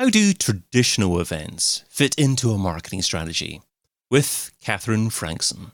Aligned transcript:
How 0.00 0.08
do 0.08 0.32
traditional 0.32 1.20
events 1.20 1.84
fit 1.90 2.14
into 2.14 2.52
a 2.52 2.56
marketing 2.56 3.02
strategy? 3.02 3.60
With 4.10 4.50
Kathryn 4.64 5.12
Frankson. 5.12 5.72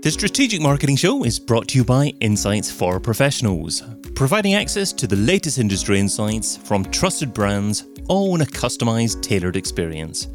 The 0.00 0.10
Strategic 0.10 0.62
Marketing 0.62 0.96
Show 0.96 1.24
is 1.24 1.38
brought 1.38 1.68
to 1.68 1.76
you 1.76 1.84
by 1.84 2.14
Insights 2.20 2.70
for 2.70 2.98
Professionals, 2.98 3.82
providing 4.14 4.54
access 4.54 4.94
to 4.94 5.06
the 5.06 5.16
latest 5.16 5.58
industry 5.58 6.00
insights 6.00 6.56
from 6.56 6.86
trusted 6.86 7.34
brands, 7.34 7.84
all 8.08 8.34
in 8.34 8.40
a 8.40 8.46
customized, 8.46 9.20
tailored 9.20 9.56
experience. 9.56 10.26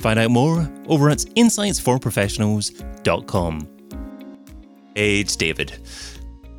Find 0.00 0.18
out 0.18 0.32
more 0.32 0.68
over 0.88 1.08
at 1.08 1.18
insightsforprofessionals.com. 1.18 3.68
Hey, 4.96 5.20
it's 5.20 5.36
David. 5.36 5.78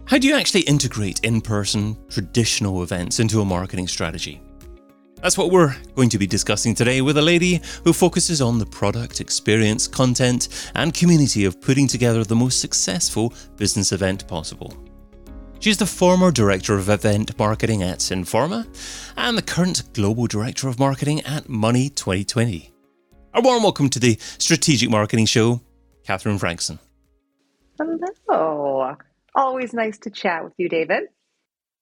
How 0.08 0.20
do 0.20 0.28
you 0.28 0.36
actually 0.36 0.62
integrate 0.62 1.20
in 1.22 1.42
person 1.42 1.98
traditional 2.10 2.84
events 2.84 3.20
into 3.20 3.42
a 3.42 3.46
marketing 3.46 3.88
strategy? 3.88 4.40
That's 5.16 5.36
what 5.36 5.50
we're 5.50 5.76
going 5.96 6.10
to 6.10 6.20
be 6.20 6.28
discussing 6.28 6.76
today 6.76 7.02
with 7.02 7.18
a 7.18 7.24
lady 7.24 7.60
who 7.84 7.92
focuses 7.92 8.40
on 8.40 8.60
the 8.60 8.68
product, 8.68 9.20
experience, 9.20 9.88
content, 9.88 10.70
and 10.76 10.94
community 10.94 11.46
of 11.46 11.60
putting 11.60 11.88
together 11.88 12.24
the 12.24 12.36
most 12.36 12.60
successful 12.60 13.34
business 13.56 13.92
event 13.92 14.28
possible. 14.28 14.78
She's 15.60 15.78
the 15.78 15.88
former 15.88 16.30
Director 16.30 16.76
of 16.76 16.90
Event 16.90 17.40
Marketing 17.40 17.82
at 17.82 17.98
Informa 17.98 18.68
and 19.18 19.36
the 19.36 19.42
current 19.42 19.92
Global 19.94 20.28
Director 20.28 20.68
of 20.68 20.78
Marketing 20.78 21.22
at 21.22 21.46
Money20/20. 21.46 22.70
A 23.34 23.42
warm 23.42 23.64
welcome 23.64 23.90
to 23.90 24.00
the 24.00 24.20
Strategic 24.38 24.92
Marketing 24.92 25.26
Show, 25.26 25.62
Kathryn 26.08 26.40
Frankson. 26.40 26.78
Hello. 27.80 28.96
Always 29.36 29.74
nice 29.74 29.98
to 30.00 30.10
chat 30.10 30.44
with 30.44 30.54
you, 30.58 30.70
David. 30.70 31.04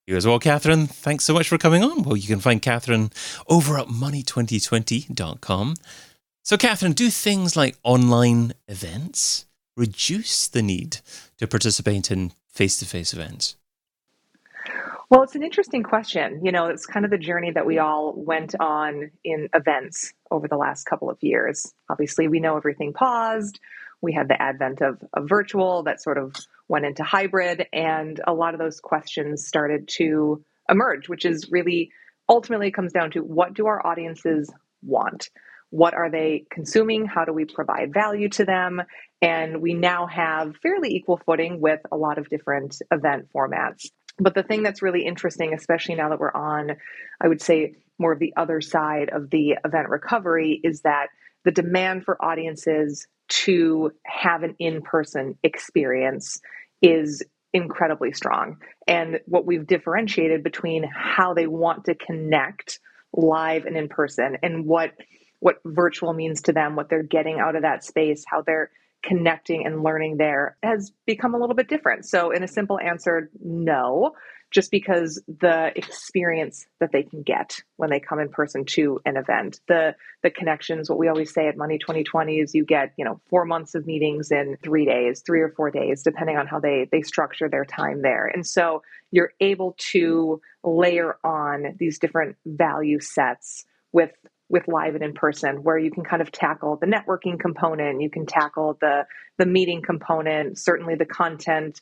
You 0.06 0.16
as 0.16 0.26
well, 0.26 0.40
Kathryn. 0.40 0.88
Thanks 0.88 1.24
so 1.24 1.32
much 1.32 1.48
for 1.48 1.56
coming 1.56 1.82
on. 1.82 2.02
Well, 2.02 2.16
you 2.16 2.28
can 2.28 2.40
find 2.40 2.60
Kathryn 2.60 3.10
over 3.48 3.78
at 3.78 3.86
money2020.com. 3.86 5.74
So, 6.42 6.56
Kathryn, 6.58 6.94
do 6.94 7.08
things 7.08 7.56
like 7.56 7.78
online 7.82 8.52
events 8.68 9.46
reduce 9.76 10.46
the 10.46 10.62
need 10.62 10.98
to 11.38 11.46
participate 11.46 12.10
in 12.10 12.32
face 12.48 12.76
to 12.80 12.84
face 12.84 13.14
events? 13.14 13.56
Well, 15.08 15.22
it's 15.22 15.34
an 15.34 15.42
interesting 15.42 15.82
question. 15.82 16.44
You 16.44 16.52
know, 16.52 16.66
it's 16.66 16.86
kind 16.86 17.04
of 17.04 17.10
the 17.10 17.18
journey 17.18 17.50
that 17.52 17.66
we 17.66 17.78
all 17.78 18.14
went 18.16 18.54
on 18.58 19.10
in 19.22 19.48
events 19.54 20.12
over 20.30 20.48
the 20.48 20.56
last 20.56 20.84
couple 20.84 21.08
of 21.08 21.22
years. 21.22 21.72
Obviously, 21.88 22.28
we 22.28 22.40
know 22.40 22.56
everything 22.56 22.92
paused. 22.92 23.60
We 24.04 24.12
had 24.12 24.28
the 24.28 24.40
advent 24.40 24.82
of, 24.82 25.02
virtual 25.26 25.82
that 25.84 26.02
sort 26.02 26.18
of 26.18 26.36
went 26.68 26.84
into 26.84 27.02
hybrid, 27.02 27.66
and 27.72 28.20
a 28.26 28.34
lot 28.34 28.54
of 28.54 28.60
those 28.60 28.80
questions 28.80 29.46
started 29.46 29.88
to 29.96 30.44
emerge, 30.70 31.08
which 31.08 31.24
is 31.24 31.50
really 31.50 31.90
ultimately 32.28 32.70
comes 32.70 32.92
down 32.92 33.10
to 33.12 33.20
what 33.20 33.54
do 33.54 33.66
our 33.66 33.84
audiences 33.86 34.52
want? 34.82 35.30
What 35.70 35.94
are 35.94 36.10
they 36.10 36.44
consuming? 36.50 37.06
How 37.06 37.24
do 37.24 37.32
we 37.32 37.46
provide 37.46 37.92
value 37.92 38.28
to 38.30 38.44
them? 38.44 38.82
And 39.20 39.60
we 39.60 39.74
now 39.74 40.06
have 40.06 40.56
fairly 40.62 40.90
equal 40.90 41.20
footing 41.24 41.60
with 41.60 41.80
a 41.90 41.96
lot 41.96 42.18
of 42.18 42.28
different 42.28 42.80
event 42.90 43.28
formats. 43.34 43.86
But 44.18 44.34
the 44.34 44.42
thing 44.42 44.62
that's 44.62 44.82
really 44.82 45.04
interesting, 45.04 45.52
especially 45.52 45.96
now 45.96 46.10
that 46.10 46.20
we're 46.20 46.30
on, 46.32 46.76
I 47.20 47.28
would 47.28 47.42
say, 47.42 47.74
more 47.98 48.12
of 48.12 48.18
the 48.18 48.34
other 48.36 48.60
side 48.60 49.10
of 49.10 49.30
the 49.30 49.56
event 49.64 49.88
recovery, 49.88 50.60
is 50.62 50.82
that 50.82 51.08
the 51.44 51.50
demand 51.50 52.04
for 52.04 52.22
audiences 52.24 53.06
to 53.28 53.92
have 54.04 54.42
an 54.42 54.54
in 54.58 54.82
person 54.82 55.38
experience 55.42 56.40
is 56.82 57.22
incredibly 57.52 58.12
strong. 58.12 58.58
And 58.86 59.20
what 59.26 59.46
we've 59.46 59.66
differentiated 59.66 60.42
between 60.42 60.84
how 60.84 61.34
they 61.34 61.46
want 61.46 61.84
to 61.86 61.94
connect 61.94 62.80
live 63.12 63.64
and 63.64 63.76
in 63.76 63.88
person 63.88 64.36
and 64.42 64.66
what 64.66 64.92
what 65.40 65.56
virtual 65.66 66.14
means 66.14 66.40
to 66.40 66.52
them, 66.52 66.74
what 66.74 66.88
they're 66.88 67.02
getting 67.02 67.38
out 67.38 67.54
of 67.54 67.62
that 67.62 67.84
space, 67.84 68.24
how 68.26 68.40
they're 68.40 68.70
connecting 69.02 69.66
and 69.66 69.82
learning 69.82 70.16
there 70.16 70.56
has 70.62 70.90
become 71.04 71.34
a 71.34 71.38
little 71.38 71.54
bit 71.54 71.68
different. 71.68 72.06
So, 72.06 72.30
in 72.30 72.42
a 72.42 72.48
simple 72.48 72.78
answer, 72.80 73.30
no 73.42 74.14
just 74.54 74.70
because 74.70 75.20
the 75.26 75.76
experience 75.76 76.66
that 76.78 76.92
they 76.92 77.02
can 77.02 77.22
get 77.22 77.60
when 77.76 77.90
they 77.90 77.98
come 77.98 78.20
in 78.20 78.28
person 78.28 78.64
to 78.64 79.00
an 79.04 79.16
event. 79.16 79.60
The 79.66 79.96
the 80.22 80.30
connections 80.30 80.88
what 80.88 80.98
we 80.98 81.08
always 81.08 81.34
say 81.34 81.48
at 81.48 81.56
money 81.56 81.76
2020 81.76 82.38
is 82.38 82.54
you 82.54 82.64
get 82.64 82.92
you 82.96 83.04
know 83.04 83.20
four 83.28 83.44
months 83.44 83.74
of 83.74 83.84
meetings 83.84 84.30
in 84.30 84.56
three 84.62 84.86
days 84.86 85.22
three 85.26 85.40
or 85.40 85.50
four 85.50 85.70
days 85.70 86.04
depending 86.04 86.36
on 86.36 86.46
how 86.46 86.60
they 86.60 86.88
they 86.90 87.02
structure 87.02 87.48
their 87.48 87.64
time 87.64 88.00
there. 88.00 88.26
And 88.26 88.46
so 88.46 88.82
you're 89.10 89.32
able 89.40 89.74
to 89.90 90.40
layer 90.62 91.16
on 91.24 91.74
these 91.78 91.98
different 91.98 92.36
value 92.46 93.00
sets 93.00 93.66
with 93.92 94.12
with 94.48 94.68
live 94.68 94.94
and 94.94 95.02
in 95.02 95.14
person 95.14 95.64
where 95.64 95.78
you 95.78 95.90
can 95.90 96.04
kind 96.04 96.22
of 96.22 96.30
tackle 96.30 96.76
the 96.76 96.86
networking 96.86 97.40
component 97.40 98.00
you 98.00 98.10
can 98.10 98.24
tackle 98.24 98.78
the 98.80 99.04
the 99.38 99.46
meeting 99.46 99.82
component 99.82 100.58
certainly 100.58 100.94
the 100.94 101.06
content 101.06 101.80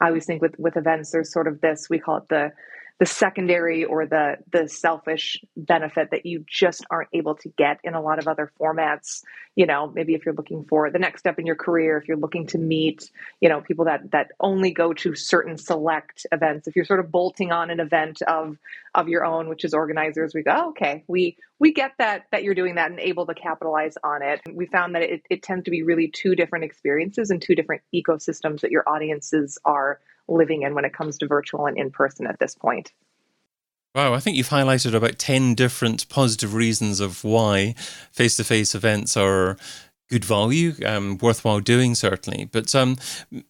I 0.00 0.08
always 0.08 0.26
think 0.26 0.42
with 0.42 0.58
with 0.58 0.76
events, 0.76 1.10
there's 1.10 1.32
sort 1.32 1.46
of 1.46 1.60
this 1.60 1.88
we 1.90 1.98
call 1.98 2.18
it 2.18 2.28
the 2.28 2.52
the 2.98 3.06
secondary 3.06 3.84
or 3.84 4.06
the 4.06 4.36
the 4.50 4.68
selfish 4.68 5.42
benefit 5.56 6.10
that 6.10 6.26
you 6.26 6.44
just 6.46 6.84
aren't 6.90 7.08
able 7.12 7.34
to 7.36 7.48
get 7.56 7.80
in 7.84 7.94
a 7.94 8.00
lot 8.00 8.18
of 8.18 8.28
other 8.28 8.50
formats. 8.60 9.22
You 9.56 9.66
know 9.66 9.90
maybe 9.94 10.14
if 10.14 10.24
you're 10.24 10.34
looking 10.34 10.64
for 10.64 10.90
the 10.90 10.98
next 10.98 11.20
step 11.20 11.38
in 11.38 11.46
your 11.46 11.56
career 11.56 11.98
if 11.98 12.08
you're 12.08 12.16
looking 12.16 12.46
to 12.48 12.58
meet 12.58 13.10
you 13.40 13.48
know 13.48 13.60
people 13.60 13.84
that 13.84 14.10
that 14.12 14.28
only 14.40 14.70
go 14.70 14.92
to 14.94 15.14
certain 15.14 15.58
select 15.58 16.26
events 16.32 16.66
if 16.68 16.74
you're 16.74 16.86
sort 16.86 17.00
of 17.00 17.10
bolting 17.10 17.52
on 17.52 17.70
an 17.70 17.78
event 17.78 18.22
of 18.22 18.56
of 18.94 19.08
your 19.08 19.26
own 19.26 19.50
which 19.50 19.64
is 19.64 19.74
organizers 19.74 20.32
we 20.34 20.42
go 20.42 20.52
oh, 20.54 20.68
okay 20.70 21.04
we 21.06 21.36
we 21.62 21.72
get 21.72 21.92
that 21.98 22.24
that 22.32 22.42
you're 22.42 22.56
doing 22.56 22.74
that 22.74 22.90
and 22.90 22.98
able 22.98 23.24
to 23.24 23.34
capitalize 23.34 23.96
on 24.02 24.20
it. 24.20 24.40
We 24.52 24.66
found 24.66 24.96
that 24.96 25.02
it, 25.02 25.22
it 25.30 25.44
tends 25.44 25.64
to 25.66 25.70
be 25.70 25.84
really 25.84 26.08
two 26.08 26.34
different 26.34 26.64
experiences 26.64 27.30
and 27.30 27.40
two 27.40 27.54
different 27.54 27.82
ecosystems 27.94 28.62
that 28.62 28.72
your 28.72 28.82
audiences 28.88 29.58
are 29.64 30.00
living 30.28 30.62
in 30.62 30.74
when 30.74 30.84
it 30.84 30.92
comes 30.92 31.18
to 31.18 31.26
virtual 31.26 31.66
and 31.66 31.78
in 31.78 31.90
person 31.90 32.26
at 32.26 32.38
this 32.38 32.54
point. 32.54 32.92
Wow, 33.94 34.14
I 34.14 34.20
think 34.20 34.36
you've 34.36 34.48
highlighted 34.48 34.94
about 34.94 35.18
10 35.18 35.54
different 35.54 36.08
positive 36.08 36.54
reasons 36.54 36.98
of 36.98 37.24
why 37.24 37.74
face 38.10 38.36
to 38.36 38.44
face 38.44 38.74
events 38.74 39.18
are 39.18 39.58
good 40.08 40.24
value, 40.24 40.74
um, 40.86 41.18
worthwhile 41.18 41.60
doing, 41.60 41.94
certainly. 41.94 42.44
But 42.44 42.74
um, 42.74 42.96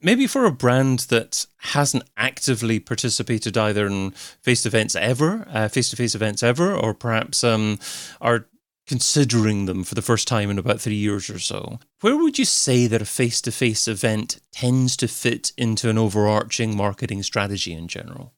maybe 0.01 0.27
for 0.27 0.45
a 0.45 0.53
brand 0.53 1.01
that 1.11 1.47
hasn't 1.59 2.05
actively 2.17 2.81
participated 2.81 3.57
either 3.57 3.87
in 3.87 4.13
face 4.13 4.63
to 4.63 4.69
events 4.69 4.97
ever, 4.97 5.45
face 5.71 5.91
to 5.91 5.97
face 5.97 6.15
events 6.15 6.43
ever, 6.43 6.75
or 6.75 6.95
perhaps 6.95 7.45
um, 7.45 7.79
are 8.21 8.47
considering 8.93 9.65
them 9.65 9.85
for 9.85 9.95
the 9.95 10.03
first 10.03 10.29
time 10.29 10.51
in 10.51 10.59
about 10.59 10.79
three 10.79 10.97
years 10.97 11.31
or 11.31 11.39
so. 11.39 11.79
Where 12.03 12.15
would 12.15 12.39
you 12.39 12.45
say 12.45 12.87
that 12.89 13.01
a 13.01 13.07
face 13.07 13.41
to 13.41 13.51
face 13.51 13.89
event 13.89 14.39
tends 14.51 14.99
to 14.99 15.09
fit 15.09 15.51
into 15.57 15.89
an 15.89 15.97
overarching 15.97 16.77
marketing 16.77 17.23
strategy 17.23 17.73
in 17.73 17.89
general? 17.89 18.35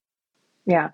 Yeah. 0.65 0.91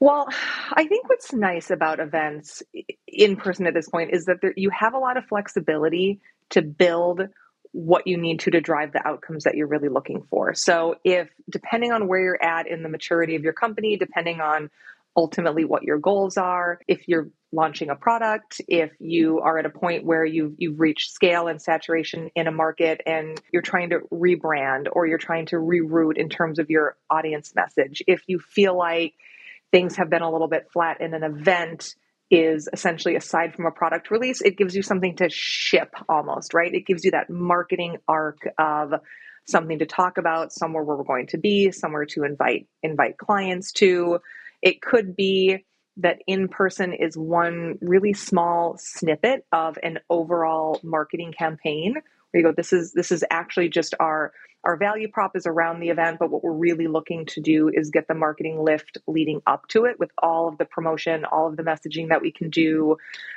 Well, 0.00 0.26
I 0.72 0.84
think 0.88 1.08
what's 1.08 1.32
nice 1.32 1.70
about 1.70 2.00
events 2.00 2.60
in 3.06 3.36
person 3.36 3.68
at 3.68 3.74
this 3.74 3.88
point 3.88 4.12
is 4.12 4.24
that 4.24 4.40
there, 4.42 4.52
you 4.56 4.70
have 4.70 4.94
a 4.94 4.98
lot 4.98 5.16
of 5.16 5.24
flexibility 5.26 6.20
to 6.50 6.60
build 6.60 7.28
what 7.70 8.08
you 8.08 8.16
need 8.16 8.40
to 8.40 8.50
to 8.50 8.60
drive 8.60 8.92
the 8.92 9.06
outcomes 9.06 9.44
that 9.44 9.54
you're 9.54 9.68
really 9.68 9.90
looking 9.90 10.26
for. 10.28 10.54
So, 10.54 10.96
if 11.04 11.28
depending 11.48 11.92
on 11.92 12.08
where 12.08 12.18
you're 12.18 12.44
at 12.44 12.66
in 12.66 12.82
the 12.82 12.88
maturity 12.88 13.36
of 13.36 13.44
your 13.44 13.52
company, 13.52 13.96
depending 13.96 14.40
on 14.40 14.70
ultimately 15.16 15.64
what 15.64 15.84
your 15.84 15.98
goals 15.98 16.36
are, 16.36 16.80
if 16.88 17.06
you're 17.06 17.28
launching 17.52 17.90
a 17.90 17.94
product, 17.94 18.60
if 18.66 18.90
you 18.98 19.40
are 19.40 19.58
at 19.58 19.66
a 19.66 19.70
point 19.70 20.04
where 20.04 20.24
you've 20.24 20.54
you've 20.56 20.80
reached 20.80 21.10
scale 21.12 21.48
and 21.48 21.60
saturation 21.60 22.30
in 22.34 22.46
a 22.46 22.50
market 22.52 23.00
and 23.06 23.40
you're 23.52 23.62
trying 23.62 23.90
to 23.90 24.00
rebrand 24.12 24.86
or 24.90 25.06
you're 25.06 25.18
trying 25.18 25.46
to 25.46 25.56
reroute 25.56 26.16
in 26.16 26.28
terms 26.28 26.58
of 26.58 26.70
your 26.70 26.96
audience 27.10 27.52
message, 27.54 28.02
if 28.06 28.22
you 28.26 28.38
feel 28.38 28.76
like 28.76 29.14
things 29.70 29.96
have 29.96 30.10
been 30.10 30.22
a 30.22 30.30
little 30.30 30.48
bit 30.48 30.68
flat 30.72 31.00
in 31.00 31.14
an 31.14 31.22
event 31.22 31.94
is 32.30 32.68
essentially 32.72 33.14
aside 33.14 33.54
from 33.54 33.66
a 33.66 33.70
product 33.70 34.10
release, 34.10 34.40
it 34.40 34.56
gives 34.56 34.74
you 34.74 34.82
something 34.82 35.16
to 35.16 35.28
ship 35.28 35.94
almost, 36.08 36.54
right? 36.54 36.72
It 36.72 36.86
gives 36.86 37.04
you 37.04 37.10
that 37.10 37.28
marketing 37.28 37.98
arc 38.08 38.38
of 38.58 38.94
something 39.46 39.80
to 39.80 39.86
talk 39.86 40.16
about, 40.16 40.52
somewhere 40.52 40.82
where 40.82 40.96
we're 40.96 41.04
going 41.04 41.26
to 41.28 41.38
be, 41.38 41.70
somewhere 41.72 42.06
to 42.06 42.24
invite 42.24 42.66
invite 42.82 43.18
clients 43.18 43.72
to. 43.72 44.20
It 44.62 44.80
could 44.80 45.14
be 45.14 45.64
that 45.98 46.22
in 46.26 46.48
person 46.48 46.92
is 46.92 47.16
one 47.16 47.78
really 47.80 48.12
small 48.12 48.76
snippet 48.78 49.44
of 49.52 49.78
an 49.82 49.98
overall 50.08 50.80
marketing 50.82 51.32
campaign 51.36 51.94
where 52.30 52.40
you 52.40 52.42
go 52.42 52.52
this 52.52 52.72
is 52.72 52.92
this 52.92 53.12
is 53.12 53.24
actually 53.30 53.68
just 53.68 53.94
our 54.00 54.32
our 54.64 54.76
value 54.76 55.08
prop 55.08 55.36
is 55.36 55.46
around 55.46 55.80
the 55.80 55.90
event 55.90 56.18
but 56.18 56.30
what 56.30 56.42
we're 56.42 56.52
really 56.52 56.86
looking 56.86 57.26
to 57.26 57.40
do 57.40 57.68
is 57.68 57.90
get 57.90 58.08
the 58.08 58.14
marketing 58.14 58.58
lift 58.62 58.96
leading 59.06 59.42
up 59.46 59.68
to 59.68 59.84
it 59.84 59.98
with 59.98 60.10
all 60.18 60.48
of 60.48 60.56
the 60.56 60.64
promotion 60.64 61.26
all 61.26 61.46
of 61.46 61.56
the 61.56 61.62
messaging 61.62 62.08
that 62.08 62.22
we 62.22 62.32
can 62.32 62.48
do 62.48 62.96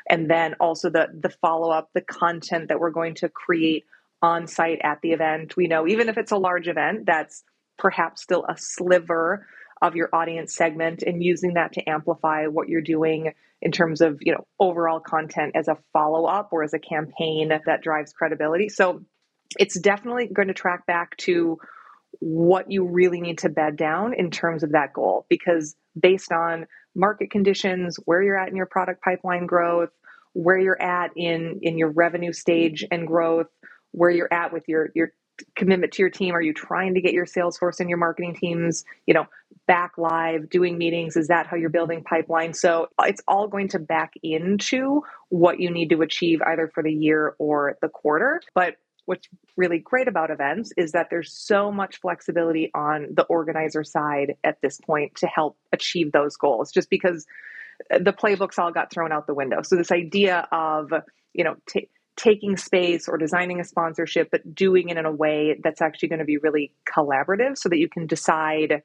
and 0.10 0.30
then 0.30 0.54
also 0.62 0.90
the 0.90 1.08
the 1.20 1.30
follow 1.30 1.72
up 1.72 1.90
the 1.94 2.02
content 2.02 2.70
that 2.70 2.80
we're 2.80 2.90
going 2.90 3.16
to 3.16 3.28
create 3.28 3.84
on 4.22 4.48
site 4.48 4.80
at 4.84 5.02
the 5.02 5.12
event. 5.12 5.56
We 5.56 5.68
know 5.68 5.88
even 5.88 6.10
if 6.10 6.18
it's 6.18 6.32
a 6.32 6.38
large 6.38 6.68
event 6.68 7.06
that's 7.06 7.44
perhaps 7.78 8.22
still 8.22 8.46
a 8.48 8.58
sliver 8.58 9.46
of 9.82 9.96
your 9.96 10.10
audience 10.14 10.56
segment 10.56 11.04
and 11.04 11.24
using 11.24 11.54
that 11.56 11.74
to 11.74 11.90
amplify 11.90 12.48
what 12.48 12.70
you're 12.70 12.82
doing 12.82 13.34
in 13.62 13.72
terms 13.72 14.02
of 14.02 14.20
you 14.22 14.34
know 14.34 14.46
overall 14.60 15.00
content 15.00 15.54
as 15.56 15.68
a 15.68 15.78
follow-up 15.94 16.50
or 16.52 16.64
as 16.64 16.74
a 16.74 16.80
campaign 16.80 17.50
that 17.66 17.82
drives 17.82 18.14
credibility. 18.14 18.70
So 18.70 19.04
it's 19.58 19.80
definitely 19.80 20.28
going 20.28 20.48
to 20.48 20.54
track 20.54 20.86
back 20.86 21.16
to 21.18 21.58
what 22.20 22.72
you 22.72 22.88
really 22.88 23.22
need 23.22 23.40
to 23.40 23.50
bed 23.50 23.76
down 23.76 24.14
in 24.14 24.32
terms 24.32 24.64
of 24.64 24.72
that 24.72 24.94
goal 24.94 25.26
because 25.30 25.76
based 26.00 26.32
on 26.32 26.66
market 26.96 27.30
conditions 27.30 27.98
where 28.06 28.22
you're 28.22 28.38
at 28.38 28.50
in 28.50 28.56
your 28.56 28.66
product 28.66 29.04
pipeline 29.04 29.46
growth 29.46 29.90
where 30.34 30.58
you're 30.58 30.82
at 30.82 31.12
in 31.16 31.60
in 31.62 31.78
your 31.78 31.90
revenue 31.90 32.34
stage 32.34 32.86
and 32.92 33.08
growth 33.08 33.48
where 33.92 34.10
you're 34.10 34.32
at 34.34 34.54
with 34.54 34.64
your 34.68 34.90
your 34.96 35.12
commitment 35.56 35.92
to 35.92 36.02
your 36.02 36.10
team 36.10 36.34
are 36.34 36.42
you 36.42 36.54
trying 36.54 36.94
to 36.94 37.02
get 37.02 37.14
your 37.14 37.26
sales 37.26 37.58
force 37.58 37.80
and 37.80 37.90
your 37.90 37.98
marketing 37.98 38.36
teams 38.36 38.86
you 39.06 39.14
know 39.14 39.26
back 39.68 39.94
live 39.98 40.50
doing 40.50 40.78
meetings 40.78 41.16
is 41.16 41.28
that 41.28 41.48
how 41.48 41.58
you're 41.58 41.70
building 41.70 42.04
pipeline? 42.04 42.54
So 42.54 42.88
it's 43.04 43.22
all 43.28 43.48
going 43.48 43.70
to 43.70 43.80
back 43.80 44.14
into 44.22 45.02
what 45.30 45.60
you 45.60 45.72
need 45.72 45.90
to 45.90 46.02
achieve 46.02 46.42
either 46.42 46.70
for 46.74 46.84
the 46.84 46.94
year 46.94 47.36
or 47.40 47.78
the 47.82 47.90
quarter. 47.90 48.42
But 48.54 48.76
what's 49.06 49.28
really 49.56 49.80
great 49.80 50.08
about 50.08 50.32
events 50.32 50.72
is 50.78 50.92
that 50.92 51.08
there's 51.10 51.32
so 51.32 51.72
much 51.72 52.00
flexibility 52.00 52.72
on 52.74 53.08
the 53.12 53.24
organizer 53.24 53.84
side 53.84 54.36
at 54.44 54.62
this 54.62 54.80
point 54.80 55.16
to 55.16 55.28
help 55.28 55.58
achieve 55.72 56.12
those 56.12 56.36
goals 56.36 56.72
just 56.72 56.90
because 56.90 57.26
the 57.90 58.14
playbooks 58.14 58.58
all 58.58 58.72
got 58.72 58.92
thrown 58.92 59.12
out 59.12 59.28
the 59.28 59.34
window. 59.34 59.62
So 59.62 59.76
this 59.76 59.92
idea 59.92 60.48
of 60.52 60.92
you 61.34 61.44
know 61.44 61.56
t- 61.68 61.90
taking 62.16 62.56
space 62.58 63.08
or 63.08 63.18
designing 63.18 63.60
a 63.60 63.64
sponsorship 63.66 64.30
but 64.32 64.56
doing 64.56 64.88
it 64.88 64.98
in 64.98 65.06
a 65.06 65.12
way 65.12 65.60
that's 65.62 65.82
actually 65.82 66.08
going 66.08 66.20
to 66.20 66.26
be 66.26 66.38
really 66.38 66.72
collaborative 66.90 67.58
so 67.58 67.68
that 67.68 67.78
you 67.78 67.90
can 67.90 68.08
decide 68.08 68.82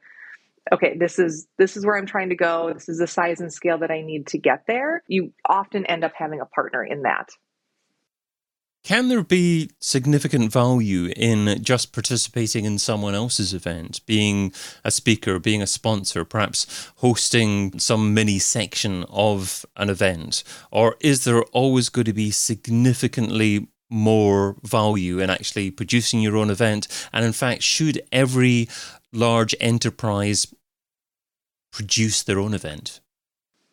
okay 0.73 0.97
this 0.97 1.19
is 1.19 1.47
this 1.59 1.77
is 1.77 1.85
where 1.85 1.97
i'm 1.97 2.07
trying 2.07 2.29
to 2.29 2.37
go 2.37 2.73
this 2.73 2.89
is 2.89 2.99
the 2.99 3.07
size 3.07 3.41
and 3.41 3.53
scale 3.53 3.79
that 3.79 3.91
i 3.91 4.01
need 4.01 4.27
to 4.27 4.39
get 4.39 4.65
there 4.67 5.03
you 5.09 5.33
often 5.49 5.87
end 5.87 6.05
up 6.05 6.13
having 6.15 6.41
a 6.41 6.47
partner 6.47 6.85
in 6.85 7.03
that 7.03 7.29
can 8.83 9.09
there 9.09 9.23
be 9.23 9.71
significant 9.79 10.51
value 10.51 11.13
in 11.15 11.63
just 11.63 11.93
participating 11.93 12.65
in 12.65 12.79
someone 12.79 13.15
else's 13.15 13.53
event, 13.53 14.01
being 14.07 14.55
a 14.85 14.91
speaker, 14.91 15.39
being 15.39 15.61
a 15.61 15.67
sponsor, 15.67 16.25
perhaps 16.25 16.91
hosting 16.97 17.79
some 17.79 18.15
mini 18.15 18.39
section 18.39 19.05
of 19.11 19.67
an 19.77 19.91
event? 19.91 20.43
Or 20.71 20.97
is 21.01 21.25
there 21.25 21.43
always 21.53 21.91
going 21.91 22.07
to 22.07 22.15
be 22.15 22.31
significantly 22.31 23.69
more 23.91 24.57
value 24.63 25.19
in 25.19 25.29
actually 25.29 25.71
producing 25.71 26.21
your 26.21 26.39
own 26.39 26.49
event? 26.49 26.89
And 27.13 27.23
in 27.25 27.33
fact, 27.33 27.63
should 27.63 28.01
every 28.13 28.69
large 29.13 29.55
enterprise 29.61 30.53
produce 31.73 32.23
their 32.23 32.39
own 32.39 32.55
event? 32.55 33.01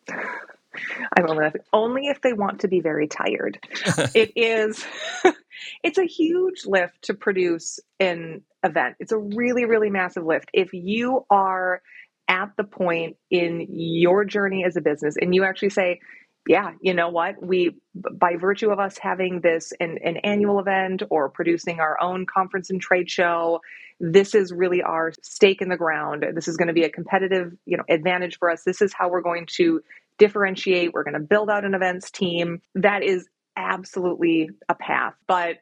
I'm 0.08 1.28
only 1.28 1.44
laughing. 1.44 1.62
Only 1.72 2.06
if 2.06 2.20
they 2.20 2.32
want 2.32 2.60
to 2.60 2.68
be 2.68 2.80
very 2.80 3.08
tired. 3.08 3.58
it 4.14 4.32
is. 4.36 4.84
it's 5.82 5.98
a 5.98 6.04
huge 6.04 6.66
lift 6.66 7.02
to 7.02 7.14
produce 7.14 7.80
an 7.98 8.42
event. 8.62 8.96
It's 9.00 9.12
a 9.12 9.18
really, 9.18 9.64
really 9.64 9.90
massive 9.90 10.24
lift. 10.24 10.50
If 10.52 10.72
you 10.72 11.26
are 11.30 11.82
at 12.28 12.50
the 12.56 12.64
point 12.64 13.16
in 13.30 13.66
your 13.70 14.24
journey 14.24 14.64
as 14.64 14.76
a 14.76 14.80
business 14.80 15.16
and 15.20 15.34
you 15.34 15.44
actually 15.44 15.70
say, 15.70 16.00
yeah, 16.46 16.72
you 16.80 16.94
know 16.94 17.10
what? 17.10 17.42
We, 17.42 17.76
by 17.94 18.36
virtue 18.36 18.70
of 18.70 18.78
us 18.78 18.96
having 18.98 19.40
this 19.40 19.72
an, 19.80 19.98
an 20.02 20.18
annual 20.18 20.60
event 20.60 21.02
or 21.10 21.28
producing 21.28 21.80
our 21.80 22.00
own 22.00 22.26
conference 22.26 22.70
and 22.70 22.80
trade 22.80 23.10
show, 23.10 23.60
this 24.00 24.34
is 24.34 24.52
really 24.52 24.82
our 24.82 25.12
stake 25.22 25.60
in 25.60 25.68
the 25.68 25.76
ground. 25.76 26.24
This 26.34 26.48
is 26.48 26.56
going 26.56 26.68
to 26.68 26.74
be 26.74 26.84
a 26.84 26.90
competitive, 26.90 27.52
you 27.66 27.76
know, 27.76 27.84
advantage 27.88 28.38
for 28.38 28.50
us. 28.50 28.62
This 28.64 28.80
is 28.80 28.94
how 28.94 29.10
we're 29.10 29.20
going 29.20 29.46
to 29.56 29.82
differentiate. 30.18 30.92
We're 30.92 31.04
going 31.04 31.14
to 31.14 31.20
build 31.20 31.50
out 31.50 31.64
an 31.64 31.74
events 31.74 32.10
team. 32.10 32.62
That 32.74 33.02
is 33.02 33.28
absolutely 33.56 34.50
a 34.68 34.74
path, 34.74 35.14
but 35.26 35.56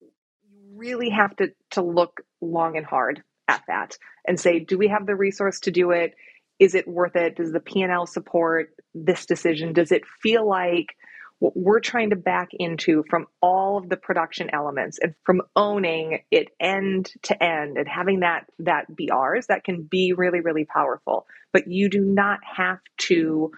you 0.00 0.08
really 0.76 1.10
have 1.10 1.34
to 1.36 1.48
to 1.72 1.82
look 1.82 2.20
long 2.40 2.76
and 2.76 2.86
hard 2.86 3.22
at 3.48 3.62
that 3.66 3.98
and 4.26 4.38
say, 4.38 4.60
do 4.60 4.78
we 4.78 4.88
have 4.88 5.06
the 5.06 5.16
resource 5.16 5.60
to 5.60 5.70
do 5.70 5.90
it? 5.90 6.14
Is 6.58 6.74
it 6.74 6.86
worth 6.86 7.16
it? 7.16 7.36
Does 7.36 7.52
the 7.52 7.60
P&L 7.60 8.06
support 8.06 8.70
this 8.94 9.26
decision? 9.26 9.72
Does 9.72 9.92
it 9.92 10.02
feel 10.22 10.46
like 10.46 10.94
what 11.40 11.56
we're 11.56 11.80
trying 11.80 12.10
to 12.10 12.16
back 12.16 12.50
into 12.52 13.02
from 13.10 13.26
all 13.42 13.78
of 13.78 13.88
the 13.88 13.96
production 13.96 14.48
elements 14.52 14.98
and 15.02 15.14
from 15.24 15.42
owning 15.56 16.20
it 16.30 16.48
end 16.60 17.10
to 17.22 17.42
end 17.42 17.76
and 17.76 17.88
having 17.88 18.20
that 18.20 18.44
that 18.60 18.94
be 18.94 19.10
ours 19.10 19.46
that 19.48 19.64
can 19.64 19.82
be 19.82 20.12
really 20.12 20.40
really 20.40 20.64
powerful 20.64 21.26
but 21.52 21.66
you 21.66 21.88
do 21.88 22.00
not 22.00 22.38
have 22.44 22.78
to 22.98 23.50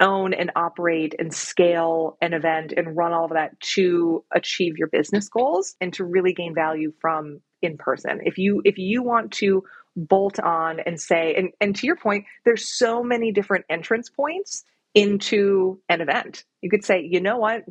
own 0.00 0.34
and 0.34 0.50
operate 0.56 1.14
and 1.18 1.32
scale 1.32 2.18
an 2.20 2.34
event 2.34 2.74
and 2.76 2.96
run 2.96 3.12
all 3.12 3.26
of 3.26 3.32
that 3.32 3.58
to 3.60 4.24
achieve 4.32 4.76
your 4.76 4.88
business 4.88 5.28
goals 5.28 5.76
and 5.80 5.94
to 5.94 6.04
really 6.04 6.32
gain 6.32 6.54
value 6.54 6.92
from 7.00 7.40
in 7.62 7.78
person 7.78 8.20
if 8.24 8.36
you 8.36 8.60
if 8.64 8.78
you 8.78 9.02
want 9.02 9.30
to 9.30 9.62
bolt 9.96 10.38
on 10.40 10.80
and 10.80 11.00
say 11.00 11.34
and, 11.36 11.50
and 11.60 11.76
to 11.76 11.86
your 11.86 11.96
point 11.96 12.24
there's 12.44 12.76
so 12.76 13.02
many 13.02 13.32
different 13.32 13.64
entrance 13.68 14.08
points 14.08 14.64
into 14.94 15.80
an 15.88 16.00
event. 16.00 16.44
You 16.60 16.70
could 16.70 16.84
say, 16.84 17.06
you 17.08 17.20
know 17.20 17.38
what? 17.38 17.62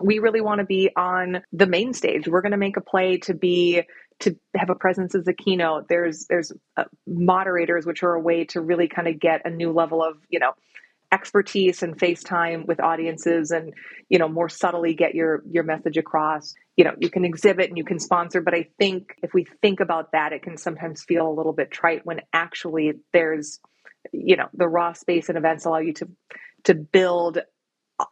We 0.00 0.18
really 0.18 0.40
want 0.40 0.58
to 0.58 0.64
be 0.64 0.90
on 0.96 1.42
the 1.52 1.66
main 1.66 1.92
stage. 1.92 2.26
We're 2.26 2.42
going 2.42 2.52
to 2.52 2.58
make 2.58 2.76
a 2.76 2.80
play 2.80 3.18
to 3.18 3.34
be 3.34 3.82
to 4.20 4.36
have 4.56 4.70
a 4.70 4.74
presence 4.74 5.14
as 5.14 5.26
a 5.28 5.32
keynote. 5.32 5.88
There's 5.88 6.26
there's 6.28 6.52
uh, 6.76 6.84
moderators, 7.06 7.86
which 7.86 8.02
are 8.02 8.14
a 8.14 8.20
way 8.20 8.44
to 8.46 8.60
really 8.60 8.88
kind 8.88 9.06
of 9.06 9.20
get 9.20 9.42
a 9.44 9.50
new 9.50 9.72
level 9.72 10.02
of 10.02 10.16
you 10.28 10.40
know 10.40 10.52
expertise 11.14 11.82
and 11.84 11.96
FaceTime 11.98 12.66
with 12.66 12.80
audiences, 12.80 13.52
and 13.52 13.72
you 14.08 14.18
know 14.18 14.28
more 14.28 14.48
subtly 14.48 14.94
get 14.94 15.14
your 15.14 15.42
your 15.50 15.64
message 15.64 15.96
across. 15.96 16.54
You 16.76 16.84
know 16.84 16.94
you 16.98 17.08
can 17.10 17.24
exhibit 17.24 17.68
and 17.68 17.78
you 17.78 17.84
can 17.84 18.00
sponsor, 18.00 18.40
but 18.40 18.54
I 18.54 18.68
think 18.78 19.14
if 19.22 19.32
we 19.32 19.46
think 19.62 19.80
about 19.80 20.12
that, 20.12 20.32
it 20.32 20.42
can 20.42 20.56
sometimes 20.56 21.04
feel 21.04 21.28
a 21.28 21.36
little 21.38 21.52
bit 21.52 21.70
trite 21.70 22.04
when 22.04 22.20
actually 22.32 22.94
there's 23.12 23.60
you 24.12 24.36
know 24.36 24.48
the 24.52 24.68
raw 24.68 24.92
space 24.92 25.28
and 25.28 25.38
events 25.38 25.64
allow 25.64 25.78
you 25.78 25.94
to 25.94 26.08
to 26.64 26.74
build 26.74 27.38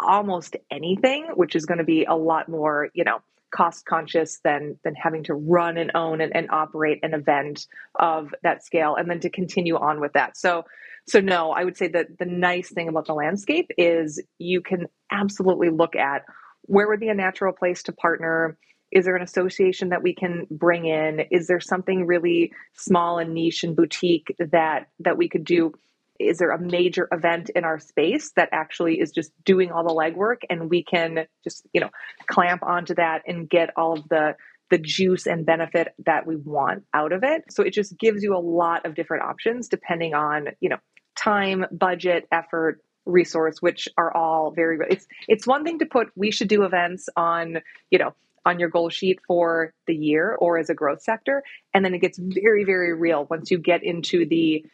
almost 0.01 0.57
anything, 0.71 1.27
which 1.35 1.57
is 1.57 1.67
going 1.67 1.79
to 1.79 1.85
be 1.85 2.05
a 2.05 2.15
lot 2.15 2.49
more, 2.49 2.89
you 2.95 3.05
know, 3.05 3.19
cost 3.55 3.85
conscious 3.87 4.41
than 4.45 4.79
than 4.85 4.95
having 4.95 5.25
to 5.25 5.35
run 5.35 5.77
and 5.77 5.93
own 5.95 6.21
and, 6.21 6.35
and 6.35 6.51
operate 6.51 6.99
an 7.03 7.15
event 7.15 7.67
of 7.99 8.35
that 8.43 8.65
scale 8.65 8.97
and 8.97 9.09
then 9.11 9.21
to 9.21 9.31
continue 9.31 9.77
on 9.77 10.01
with 10.01 10.13
that. 10.15 10.37
So 10.37 10.65
so 11.07 11.21
no, 11.21 11.51
I 11.51 11.65
would 11.65 11.77
say 11.77 11.89
that 11.89 12.19
the 12.19 12.27
nice 12.27 12.71
thing 12.71 12.89
about 12.89 13.07
the 13.07 13.15
landscape 13.15 13.71
is 13.77 14.23
you 14.39 14.61
can 14.61 14.87
absolutely 15.11 15.71
look 15.71 15.97
at 15.97 16.23
where 16.63 16.89
would 16.89 17.01
be 17.01 17.09
a 17.09 17.15
natural 17.15 17.53
place 17.53 17.83
to 17.85 17.93
partner. 17.93 18.57
Is 18.93 19.05
there 19.05 19.17
an 19.17 19.23
association 19.23 19.89
that 19.89 20.03
we 20.03 20.15
can 20.15 20.47
bring 20.51 20.87
in? 20.87 21.21
Is 21.31 21.47
there 21.47 21.61
something 21.61 22.07
really 22.07 22.53
small 22.75 23.19
and 23.19 23.35
niche 23.35 23.65
and 23.65 23.75
boutique 23.75 24.35
that 24.39 24.89
that 25.01 25.17
we 25.17 25.29
could 25.29 25.45
do? 25.45 25.73
Is 26.19 26.39
there 26.39 26.51
a 26.51 26.61
major 26.61 27.09
event 27.13 27.51
in 27.55 27.65
our 27.65 27.79
space 27.79 28.33
that 28.37 28.49
actually 28.53 29.01
is 29.01 29.11
just 29.11 29.33
doing 29.45 29.73
all 29.73 29.83
the 29.83 29.95
legwork 29.95 30.43
and 30.51 30.71
we 30.71 30.83
can 30.83 31.27
just 31.45 31.67
you 31.73 31.81
know 31.81 31.91
clamp 32.27 32.63
onto 32.63 32.95
that 32.95 33.23
and 33.27 33.49
get 33.49 33.71
all 33.77 33.95
of 33.95 34.09
the 34.09 34.35
the 34.71 34.79
juice 34.79 35.27
and 35.27 35.45
benefit 35.45 35.89
that 36.07 36.27
we 36.27 36.35
want 36.35 36.83
out 36.95 37.13
of 37.13 37.23
it? 37.23 37.45
So 37.51 37.63
it 37.63 37.75
just 37.75 37.99
gives 37.99 38.23
you 38.23 38.35
a 38.35 38.41
lot 38.41 38.87
of 38.87 38.95
different 38.95 39.25
options 39.25 39.69
depending 39.69 40.15
on 40.15 40.49
you 40.61 40.71
know 40.71 40.79
time 41.17 41.67
budget 41.71 42.27
effort 42.33 42.81
resource 43.05 43.57
which 43.61 43.89
are 43.99 44.17
all 44.17 44.53
very 44.53 44.79
it's 44.89 45.07
it's 45.29 45.47
one 45.47 45.65
thing 45.65 45.79
to 45.81 45.87
put 45.87 46.09
we 46.15 46.31
should 46.31 46.49
do 46.49 46.63
events 46.63 47.09
on 47.17 47.59
you 47.91 47.99
know 47.99 48.15
on 48.47 48.61
your 48.61 48.69
goal 48.69 48.89
sheet 48.89 49.19
for 49.27 49.75
the 49.87 49.95
year 49.95 50.37
or 50.41 50.57
as 50.57 50.71
a 50.71 50.75
growth 50.75 51.03
sector 51.03 51.43
and 51.75 51.85
then 51.85 51.95
it 51.95 51.99
gets 51.99 52.19
very 52.19 52.65
very 52.65 52.95
real 52.95 53.27
once 53.29 53.51
you 53.51 53.59
get 53.59 53.83
into 53.83 54.25
the 54.25 54.65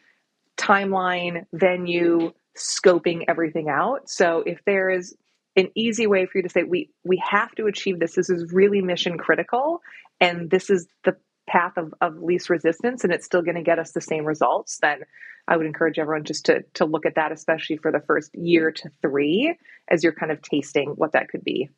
timeline, 0.59 1.45
venue, 1.53 2.31
scoping 2.57 3.23
everything 3.27 3.69
out. 3.69 4.09
So 4.09 4.43
if 4.45 4.59
there 4.65 4.89
is 4.89 5.15
an 5.55 5.69
easy 5.75 6.07
way 6.07 6.25
for 6.25 6.39
you 6.39 6.43
to 6.43 6.49
say 6.49 6.63
we 6.63 6.89
we 7.03 7.21
have 7.27 7.51
to 7.55 7.65
achieve 7.65 7.99
this, 7.99 8.15
this 8.15 8.29
is 8.29 8.53
really 8.53 8.81
mission 8.81 9.17
critical, 9.17 9.81
and 10.19 10.49
this 10.49 10.69
is 10.69 10.87
the 11.05 11.15
path 11.47 11.77
of, 11.77 11.93
of 11.99 12.21
least 12.21 12.49
resistance 12.49 13.03
and 13.03 13.11
it's 13.11 13.25
still 13.25 13.41
going 13.41 13.55
to 13.55 13.63
get 13.63 13.79
us 13.79 13.91
the 13.91 14.01
same 14.01 14.23
results, 14.23 14.77
then 14.81 14.99
I 15.47 15.57
would 15.57 15.65
encourage 15.65 15.97
everyone 15.97 16.25
just 16.25 16.45
to 16.45 16.63
to 16.75 16.85
look 16.85 17.05
at 17.05 17.15
that, 17.15 17.31
especially 17.31 17.77
for 17.77 17.91
the 17.91 18.01
first 18.05 18.29
year 18.35 18.71
to 18.71 18.89
three, 19.01 19.55
as 19.89 20.03
you're 20.03 20.13
kind 20.13 20.31
of 20.31 20.41
tasting 20.41 20.89
what 20.89 21.13
that 21.13 21.29
could 21.29 21.43
be. 21.43 21.69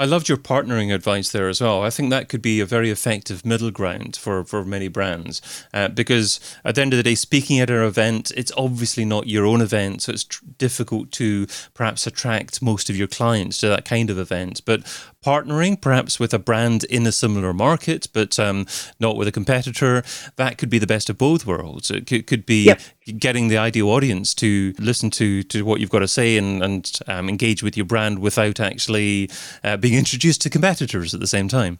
I 0.00 0.04
loved 0.04 0.28
your 0.28 0.38
partnering 0.38 0.94
advice 0.94 1.32
there 1.32 1.48
as 1.48 1.60
well. 1.60 1.82
I 1.82 1.90
think 1.90 2.10
that 2.10 2.28
could 2.28 2.40
be 2.40 2.60
a 2.60 2.66
very 2.66 2.88
effective 2.88 3.44
middle 3.44 3.72
ground 3.72 4.16
for, 4.16 4.44
for 4.44 4.64
many 4.64 4.86
brands 4.86 5.42
uh, 5.74 5.88
because 5.88 6.38
at 6.64 6.76
the 6.76 6.82
end 6.82 6.92
of 6.92 6.98
the 6.98 7.02
day, 7.02 7.16
speaking 7.16 7.58
at 7.58 7.68
an 7.68 7.82
event, 7.82 8.30
it's 8.36 8.52
obviously 8.56 9.04
not 9.04 9.26
your 9.26 9.44
own 9.44 9.60
event, 9.60 10.02
so 10.02 10.12
it's 10.12 10.22
tr- 10.22 10.44
difficult 10.56 11.10
to 11.12 11.48
perhaps 11.74 12.06
attract 12.06 12.62
most 12.62 12.88
of 12.88 12.96
your 12.96 13.08
clients 13.08 13.58
to 13.58 13.68
that 13.68 13.84
kind 13.84 14.08
of 14.08 14.18
event. 14.18 14.62
But 14.64 14.86
partnering 15.24 15.80
perhaps 15.80 16.20
with 16.20 16.32
a 16.32 16.38
brand 16.38 16.84
in 16.84 17.06
a 17.06 17.12
similar 17.12 17.52
market, 17.52 18.08
but 18.12 18.38
um, 18.38 18.66
not 19.00 19.16
with 19.16 19.28
a 19.28 19.32
competitor. 19.32 20.02
That 20.36 20.58
could 20.58 20.70
be 20.70 20.78
the 20.78 20.86
best 20.86 21.10
of 21.10 21.18
both 21.18 21.46
worlds. 21.46 21.90
It 21.90 22.06
could, 22.06 22.26
could 22.26 22.46
be 22.46 22.66
yep. 22.66 22.80
getting 23.18 23.48
the 23.48 23.58
ideal 23.58 23.88
audience 23.88 24.34
to 24.36 24.74
listen 24.78 25.10
to, 25.10 25.42
to 25.44 25.64
what 25.64 25.80
you've 25.80 25.90
got 25.90 26.00
to 26.00 26.08
say 26.08 26.36
and, 26.36 26.62
and 26.62 26.98
um, 27.06 27.28
engage 27.28 27.62
with 27.62 27.76
your 27.76 27.86
brand 27.86 28.20
without 28.20 28.60
actually 28.60 29.30
uh, 29.64 29.76
being 29.76 29.94
introduced 29.94 30.42
to 30.42 30.50
competitors 30.50 31.14
at 31.14 31.20
the 31.20 31.26
same 31.26 31.48
time. 31.48 31.78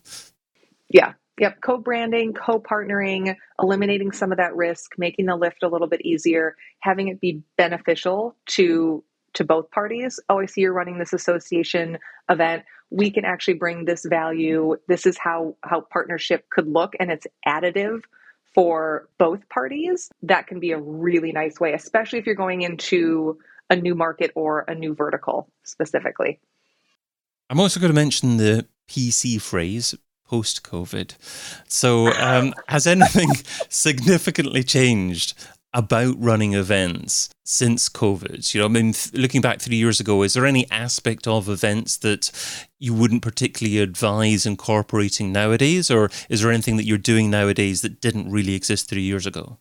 Yeah, 0.89 1.13
Yep, 1.41 1.61
co-branding, 1.61 2.33
co-partnering, 2.33 3.37
eliminating 3.61 4.11
some 4.11 4.33
of 4.33 4.39
that 4.39 4.57
risk, 4.57 4.93
making 4.99 5.27
the 5.27 5.37
lift 5.37 5.63
a 5.63 5.69
little 5.69 5.87
bit 5.87 6.01
easier, 6.01 6.57
having 6.81 7.09
it 7.09 7.21
be 7.21 7.43
beneficial 7.57 8.35
to 8.47 9.05
to 9.35 9.45
both 9.45 9.71
parties. 9.71 10.19
Oh, 10.29 10.41
I 10.41 10.47
see 10.47 10.63
you're 10.63 10.73
running 10.73 10.99
this 10.99 11.13
association 11.13 11.99
event. 12.29 12.65
We 12.91 13.11
can 13.11 13.25
actually 13.25 13.55
bring 13.55 13.85
this 13.85 14.05
value. 14.05 14.77
This 14.89 15.07
is 15.07 15.19
how 15.19 15.57
how 15.63 15.83
partnership 15.83 16.49
could 16.51 16.69
look 16.69 16.95
and 16.99 17.11
it's 17.11 17.27
additive 17.47 18.03
for 18.55 19.09
both 19.19 19.49
parties. 19.49 20.11
That 20.23 20.47
can 20.47 20.59
be 20.61 20.73
a 20.73 20.79
really 20.79 21.33
nice 21.33 21.61
way, 21.61 21.75
especially 21.75 22.19
if 22.19 22.27
you're 22.27 22.35
going 22.35 22.63
into 22.63 23.39
a 23.71 23.77
new 23.77 23.95
market 23.95 24.33
or 24.35 24.65
a 24.69 24.75
new 24.75 24.95
vertical 24.95 25.49
specifically. 25.65 26.41
I'm 27.51 27.61
also 27.61 27.81
going 27.81 27.91
to 27.91 27.95
mention 27.95 28.37
the 28.37 28.67
PC 28.89 29.41
phrase, 29.41 29.95
post 30.27 30.63
COVID. 30.63 31.15
So, 31.69 32.09
um, 32.15 32.55
has 32.69 32.87
anything 32.87 33.29
significantly 33.69 34.63
changed 34.63 35.35
about 35.73 36.15
running 36.19 36.55
events 36.55 37.29
since 37.45 37.89
COVID? 37.89 38.55
You 38.55 38.61
know, 38.61 38.67
I 38.67 38.69
mean, 38.69 38.95
looking 39.13 39.41
back 39.41 39.61
three 39.61 39.77
years 39.77 40.01
ago, 40.01 40.23
is 40.23 40.35
there 40.35 40.47
any 40.47 40.71
aspect 40.71 41.27
of 41.27 41.49
events 41.49 41.99
that 41.99 42.31
you 42.79 42.95
wouldn't 42.95 43.23
particularly 43.23 43.79
advise 43.79 44.47
incorporating 44.47 45.33
nowadays, 45.33 45.91
or 45.91 46.11
is 46.29 46.43
there 46.43 46.53
anything 46.53 46.77
that 46.77 46.85
you're 46.85 46.99
doing 46.99 47.31
nowadays 47.31 47.83
that 47.83 48.01
didn't 48.01 48.31
really 48.31 48.55
exist 48.55 48.89
three 48.89 49.03
years 49.03 49.27
ago? 49.27 49.59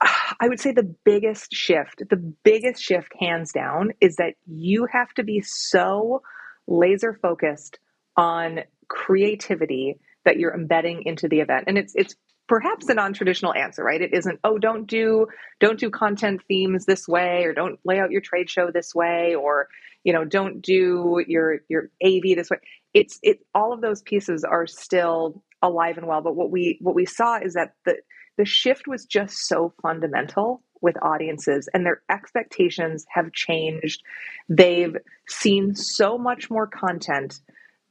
I 0.40 0.48
would 0.48 0.60
say 0.60 0.72
the 0.72 0.94
biggest 1.04 1.52
shift, 1.52 2.02
the 2.08 2.16
biggest 2.44 2.82
shift, 2.82 3.12
hands 3.18 3.52
down, 3.52 3.90
is 4.00 4.16
that 4.16 4.34
you 4.46 4.86
have 4.92 5.12
to 5.14 5.24
be 5.24 5.40
so 5.40 6.22
laser 6.66 7.18
focused 7.20 7.78
on 8.16 8.60
creativity 8.88 9.98
that 10.24 10.38
you're 10.38 10.54
embedding 10.54 11.02
into 11.04 11.28
the 11.28 11.40
event. 11.40 11.64
And 11.66 11.78
it's 11.78 11.94
it's 11.94 12.14
perhaps 12.48 12.88
a 12.88 12.94
non-traditional 12.94 13.54
answer, 13.54 13.84
right? 13.84 14.00
It 14.00 14.12
isn't, 14.12 14.40
oh, 14.42 14.58
don't 14.58 14.86
do 14.86 15.26
don't 15.60 15.78
do 15.78 15.90
content 15.90 16.42
themes 16.48 16.86
this 16.86 17.06
way, 17.06 17.44
or 17.44 17.52
don't 17.52 17.78
lay 17.84 18.00
out 18.00 18.10
your 18.10 18.20
trade 18.20 18.50
show 18.50 18.70
this 18.70 18.94
way, 18.94 19.34
or 19.34 19.68
you 20.04 20.12
know, 20.12 20.24
don't 20.24 20.60
do 20.62 21.22
your 21.26 21.60
your 21.68 21.90
AV 22.04 22.36
this 22.36 22.50
way. 22.50 22.58
It's 22.94 23.18
it 23.22 23.40
all 23.54 23.72
of 23.72 23.80
those 23.80 24.02
pieces 24.02 24.44
are 24.44 24.66
still 24.66 25.42
alive 25.62 25.98
and 25.98 26.06
well. 26.06 26.22
But 26.22 26.36
what 26.36 26.50
we 26.50 26.78
what 26.80 26.94
we 26.94 27.06
saw 27.06 27.38
is 27.38 27.54
that 27.54 27.74
the 27.84 27.96
the 28.36 28.44
shift 28.44 28.86
was 28.86 29.04
just 29.04 29.46
so 29.48 29.74
fundamental 29.82 30.62
with 30.80 30.96
audiences 31.02 31.68
and 31.74 31.84
their 31.84 32.02
expectations 32.08 33.04
have 33.12 33.32
changed. 33.32 34.00
They've 34.48 34.96
seen 35.28 35.74
so 35.74 36.16
much 36.16 36.48
more 36.50 36.68
content 36.68 37.40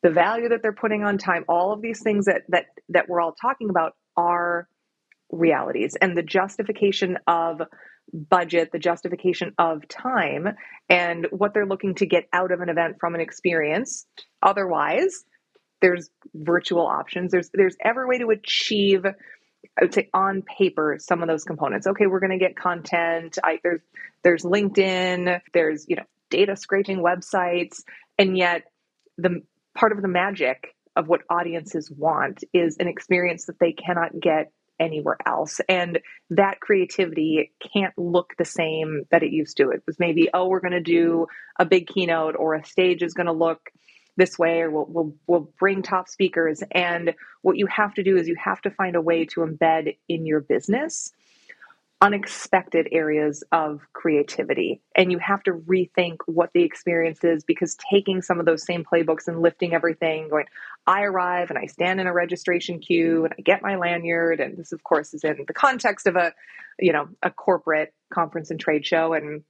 the 0.04 0.10
value 0.10 0.48
that 0.50 0.62
they're 0.62 0.72
putting 0.74 1.04
on 1.04 1.18
time, 1.18 1.44
all 1.48 1.74
of 1.74 1.82
these 1.82 2.02
things 2.02 2.26
that 2.26 2.44
that 2.50 2.66
that 2.90 3.10
we're 3.10 3.22
all 3.22 3.34
talking 3.34 3.70
about 3.70 3.96
are 4.18 4.68
realities 5.32 5.96
and 6.02 6.18
the 6.18 6.24
justification 6.24 7.18
of 7.28 7.62
budget, 8.14 8.72
the 8.72 8.80
justification 8.80 9.54
of 9.58 9.88
time 9.88 10.48
and 10.90 11.28
what 11.32 11.54
they're 11.54 11.66
looking 11.66 11.96
to 11.96 12.06
get 12.06 12.24
out 12.34 12.52
of 12.52 12.62
an 12.62 12.70
event 12.70 12.98
from 13.00 13.16
an 13.16 13.22
experience. 13.22 14.06
Otherwise, 14.42 15.26
there's 15.82 16.10
virtual 16.34 16.88
options. 16.88 17.32
There's 17.32 17.50
there's 17.54 17.76
every 17.84 18.08
way 18.08 18.18
to 18.20 18.30
achieve 18.30 19.06
I 19.80 19.84
would 19.84 19.94
say 19.94 20.10
on 20.14 20.44
paper 20.44 20.98
some 21.00 21.22
of 21.22 21.28
those 21.28 21.44
components. 21.44 21.88
Okay, 21.88 22.08
we're 22.08 22.20
going 22.20 22.32
to 22.32 22.38
get 22.38 22.56
content. 22.56 23.38
I, 23.44 23.60
there's 23.64 23.82
there's 24.24 24.44
LinkedIn. 24.44 25.42
There's 25.54 25.86
you 25.88 25.98
know 25.98 26.04
data 26.30 26.56
scraping 26.56 27.04
websites, 27.04 27.84
and 28.18 28.38
yet 28.38 28.64
the 29.18 29.42
part 29.76 29.92
of 29.92 30.02
the 30.02 30.08
magic 30.08 30.74
of 30.98 31.08
what 31.08 31.22
audiences 31.30 31.92
want 31.92 32.44
is 32.54 32.78
an 32.80 32.88
experience 32.88 33.46
that 33.46 33.60
they 33.60 33.72
cannot 33.72 34.20
get 34.20 34.52
anywhere 34.80 35.18
else. 35.26 35.62
And 35.70 36.00
that 36.32 36.60
creativity 36.60 37.54
can't 37.74 37.94
look 37.98 38.34
the 38.38 38.46
same 38.46 39.04
that 39.12 39.24
it 39.24 39.32
used 39.32 39.58
to. 39.58 39.70
It 39.70 39.84
was 39.88 40.00
maybe, 40.00 40.30
oh, 40.34 40.48
we're 40.48 40.60
going 40.60 40.72
to 40.72 40.82
do 40.82 41.28
a 41.60 41.66
big 41.66 41.88
keynote 41.88 42.36
or 42.38 42.56
a 42.56 42.66
stage 42.66 43.02
is 43.02 43.14
going 43.14 43.28
to 43.28 43.32
look 43.32 43.70
this 44.18 44.38
way 44.38 44.62
or 44.62 44.72
we'll, 44.72 44.86
we'll, 44.90 45.16
we'll 45.28 45.52
bring 45.60 45.84
top 45.84 46.10
speakers. 46.10 46.64
And 46.72 47.14
what 47.42 47.58
you 47.58 47.68
have 47.68 47.94
to 47.96 48.04
do 48.04 48.18
is 48.18 48.28
you 48.28 48.36
have 48.44 48.62
to 48.62 48.72
find 48.72 48.96
a 48.96 49.02
way 49.02 49.26
to 49.26 49.42
embed 49.42 49.98
in 50.10 50.26
your 50.26 50.42
business 50.42 51.12
unexpected 52.00 52.88
areas 52.92 53.44
of 53.52 53.82
creativity 53.92 54.82
and 54.96 55.12
you 55.12 55.18
have 55.18 55.42
to 55.42 55.52
rethink 55.52 56.18
what 56.28 56.52
the 56.54 56.62
experience 56.62 57.24
is 57.24 57.44
because 57.44 57.76
taking 57.92 58.22
some 58.22 58.40
of 58.40 58.46
those 58.46 58.64
same 58.64 58.84
playbooks 58.84 59.28
and 59.28 59.42
lifting 59.42 59.74
everything 59.74 60.30
going 60.30 60.46
i 60.86 61.02
arrive 61.02 61.50
and 61.50 61.58
i 61.58 61.66
stand 61.66 62.00
in 62.00 62.06
a 62.06 62.14
registration 62.14 62.78
queue 62.78 63.26
and 63.26 63.34
i 63.36 63.42
get 63.42 63.64
my 63.64 63.78
lanyard 63.78 64.40
and 64.40 64.58
this 64.58 64.72
of 64.74 64.84
course 64.84 65.16
is 65.16 65.24
in 65.24 65.44
the 65.48 65.54
context 65.54 66.06
of 66.06 66.16
a 66.16 66.34
you 66.80 66.94
know 66.94 67.10
a 67.24 67.32
corporate 67.32 67.92
conference 68.14 68.52
and 68.52 68.60
trade 68.60 68.86
show 68.86 69.14
and 69.14 69.44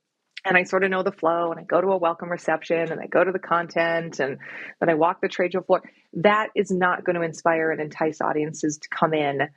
and 0.45 0.55
I 0.55 0.63
sort 0.63 0.85
of 0.85 0.91
know 0.91 1.03
the 1.03 1.11
flow 1.11 1.51
and 1.51 1.59
I 1.59 1.63
go 1.63 1.81
to 1.81 1.87
a 1.87 1.97
welcome 1.97 2.29
reception 2.29 2.91
and 2.91 3.01
I 3.01 3.07
go 3.07 3.21
to 3.21 3.33
the 3.33 3.39
content 3.39 4.19
and 4.21 4.37
then 4.79 4.89
I 4.89 4.93
walk 4.93 5.19
the 5.19 5.27
trade 5.27 5.51
show 5.51 5.61
floor. 5.61 5.81
That 6.13 6.49
is 6.55 6.71
not 6.71 7.03
going 7.03 7.17
to 7.17 7.21
inspire 7.21 7.71
and 7.71 7.81
entice 7.81 8.21
audiences 8.21 8.77
to 8.77 8.87
come 8.87 9.13
in 9.13 9.49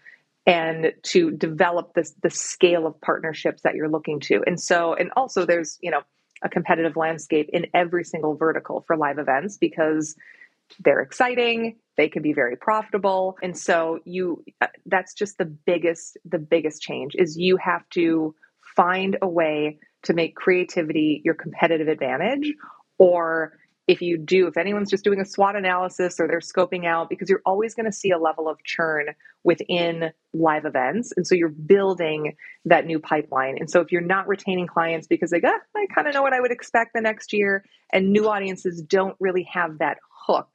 and 0.50 0.92
to 1.04 1.30
develop 1.30 1.94
this 1.94 2.12
the 2.22 2.30
scale 2.30 2.84
of 2.84 3.00
partnerships 3.00 3.62
that 3.62 3.76
you're 3.76 3.88
looking 3.88 4.18
to. 4.18 4.42
And 4.44 4.60
so, 4.60 4.94
and 4.94 5.10
also 5.16 5.46
there's, 5.46 5.78
you 5.80 5.92
know, 5.92 6.00
a 6.42 6.48
competitive 6.48 6.96
landscape 6.96 7.48
in 7.52 7.66
every 7.72 8.02
single 8.02 8.34
vertical 8.34 8.82
for 8.86 8.96
live 8.96 9.18
events 9.18 9.58
because 9.58 10.16
they're 10.80 11.02
exciting, 11.02 11.76
they 11.96 12.08
can 12.08 12.22
be 12.22 12.32
very 12.32 12.56
profitable. 12.56 13.36
And 13.42 13.56
so 13.56 14.00
you 14.04 14.44
uh, 14.60 14.66
that's 14.86 15.14
just 15.14 15.38
the 15.38 15.44
biggest 15.44 16.18
the 16.24 16.38
biggest 16.38 16.82
change 16.82 17.14
is 17.14 17.36
you 17.38 17.56
have 17.56 17.88
to 17.90 18.34
find 18.74 19.18
a 19.22 19.28
way 19.28 19.78
to 20.02 20.14
make 20.14 20.34
creativity 20.34 21.22
your 21.24 21.34
competitive 21.34 21.86
advantage 21.86 22.54
or 22.98 23.52
if 23.90 24.00
you 24.00 24.16
do, 24.16 24.46
if 24.46 24.56
anyone's 24.56 24.88
just 24.88 25.02
doing 25.02 25.20
a 25.20 25.24
SWOT 25.24 25.56
analysis 25.56 26.20
or 26.20 26.28
they're 26.28 26.38
scoping 26.38 26.86
out, 26.86 27.08
because 27.08 27.28
you're 27.28 27.42
always 27.44 27.74
going 27.74 27.86
to 27.86 27.92
see 27.92 28.12
a 28.12 28.18
level 28.18 28.48
of 28.48 28.62
churn 28.62 29.06
within 29.42 30.12
live 30.32 30.64
events. 30.64 31.12
And 31.16 31.26
so 31.26 31.34
you're 31.34 31.48
building 31.48 32.36
that 32.66 32.86
new 32.86 33.00
pipeline. 33.00 33.56
And 33.58 33.68
so 33.68 33.80
if 33.80 33.90
you're 33.90 34.00
not 34.00 34.28
retaining 34.28 34.68
clients 34.68 35.08
because 35.08 35.30
they 35.30 35.40
go, 35.40 35.48
ah, 35.52 35.58
I 35.76 35.86
kind 35.92 36.06
of 36.06 36.14
know 36.14 36.22
what 36.22 36.32
I 36.32 36.40
would 36.40 36.52
expect 36.52 36.92
the 36.94 37.00
next 37.00 37.32
year, 37.32 37.64
and 37.92 38.12
new 38.12 38.28
audiences 38.28 38.80
don't 38.80 39.16
really 39.18 39.48
have 39.52 39.78
that 39.78 39.98
hook 40.08 40.50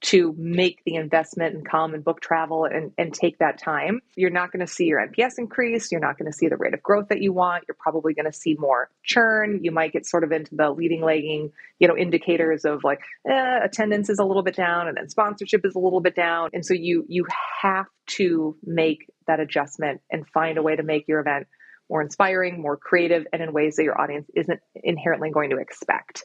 to 0.00 0.32
make 0.38 0.82
the 0.84 0.94
investment 0.94 1.54
and 1.54 1.68
come 1.68 1.92
and 1.92 2.04
book 2.04 2.20
travel 2.20 2.64
and, 2.64 2.92
and 2.96 3.12
take 3.12 3.38
that 3.38 3.58
time, 3.58 4.00
you're 4.14 4.30
not 4.30 4.52
going 4.52 4.64
to 4.64 4.72
see 4.72 4.84
your 4.84 5.04
NPS 5.04 5.38
increase. 5.38 5.90
You're 5.90 6.00
not 6.00 6.16
going 6.16 6.30
to 6.30 6.36
see 6.36 6.48
the 6.48 6.56
rate 6.56 6.74
of 6.74 6.82
growth 6.82 7.08
that 7.08 7.20
you 7.20 7.32
want. 7.32 7.64
You're 7.66 7.76
probably 7.78 8.14
going 8.14 8.30
to 8.30 8.32
see 8.32 8.54
more 8.58 8.90
churn. 9.02 9.60
You 9.64 9.72
might 9.72 9.92
get 9.92 10.06
sort 10.06 10.22
of 10.22 10.30
into 10.30 10.54
the 10.54 10.70
leading 10.70 11.02
lagging, 11.02 11.50
you 11.80 11.88
know, 11.88 11.96
indicators 11.96 12.64
of 12.64 12.84
like 12.84 13.00
eh, 13.28 13.58
attendance 13.64 14.08
is 14.08 14.20
a 14.20 14.24
little 14.24 14.44
bit 14.44 14.54
down 14.54 14.86
and 14.86 14.96
then 14.96 15.08
sponsorship 15.08 15.64
is 15.64 15.74
a 15.74 15.80
little 15.80 16.00
bit 16.00 16.14
down. 16.14 16.50
And 16.52 16.64
so 16.64 16.74
you 16.74 17.04
you 17.08 17.26
have 17.60 17.86
to 18.06 18.56
make 18.64 19.10
that 19.26 19.40
adjustment 19.40 20.00
and 20.10 20.28
find 20.28 20.58
a 20.58 20.62
way 20.62 20.76
to 20.76 20.82
make 20.84 21.08
your 21.08 21.20
event 21.20 21.48
more 21.90 22.02
inspiring, 22.02 22.60
more 22.60 22.76
creative, 22.76 23.26
and 23.32 23.42
in 23.42 23.52
ways 23.52 23.76
that 23.76 23.84
your 23.84 24.00
audience 24.00 24.28
isn't 24.36 24.60
inherently 24.74 25.30
going 25.30 25.50
to 25.50 25.56
expect. 25.56 26.24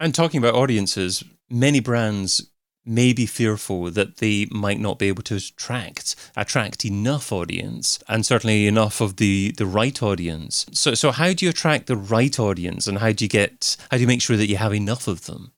And 0.00 0.14
talking 0.14 0.38
about 0.38 0.54
audiences, 0.54 1.24
many 1.50 1.80
brands 1.80 2.50
may 2.86 3.12
be 3.12 3.26
fearful 3.26 3.90
that 3.90 4.18
they 4.18 4.46
might 4.50 4.80
not 4.80 4.98
be 4.98 5.08
able 5.08 5.22
to 5.22 5.36
attract 5.36 6.16
attract 6.36 6.84
enough 6.84 7.32
audience 7.32 7.98
and 8.08 8.26
certainly 8.26 8.66
enough 8.66 9.00
of 9.00 9.16
the 9.16 9.52
the 9.56 9.66
right 9.66 10.02
audience. 10.02 10.66
So 10.72 10.94
so 10.94 11.10
how 11.10 11.32
do 11.32 11.44
you 11.44 11.50
attract 11.50 11.86
the 11.86 11.96
right 11.96 12.38
audience 12.38 12.86
and 12.86 12.98
how 12.98 13.12
do 13.12 13.24
you 13.24 13.28
get 13.28 13.76
how 13.90 13.96
do 13.96 14.00
you 14.02 14.06
make 14.06 14.22
sure 14.22 14.36
that 14.36 14.48
you 14.48 14.56
have 14.56 14.74
enough 14.74 15.08
of 15.08 15.26
them? 15.26 15.52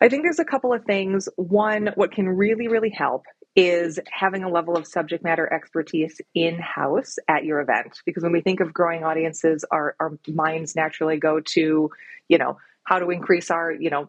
I 0.00 0.08
think 0.08 0.22
there's 0.22 0.38
a 0.38 0.44
couple 0.44 0.72
of 0.72 0.84
things. 0.84 1.28
One 1.36 1.90
what 1.94 2.12
can 2.12 2.28
really 2.28 2.68
really 2.68 2.90
help 2.90 3.24
is 3.56 3.98
having 4.10 4.44
a 4.44 4.48
level 4.48 4.76
of 4.76 4.86
subject 4.86 5.24
matter 5.24 5.52
expertise 5.52 6.20
in 6.34 6.58
house 6.60 7.16
at 7.26 7.44
your 7.44 7.60
event. 7.60 7.98
Because 8.06 8.22
when 8.22 8.32
we 8.32 8.40
think 8.40 8.60
of 8.60 8.72
growing 8.72 9.02
audiences 9.02 9.64
our, 9.70 9.96
our 9.98 10.16
minds 10.28 10.76
naturally 10.76 11.18
go 11.18 11.40
to 11.40 11.90
you 12.28 12.38
know 12.38 12.58
how 12.84 12.98
to 12.98 13.10
increase 13.10 13.50
our 13.50 13.72
you 13.72 13.90
know 13.90 14.08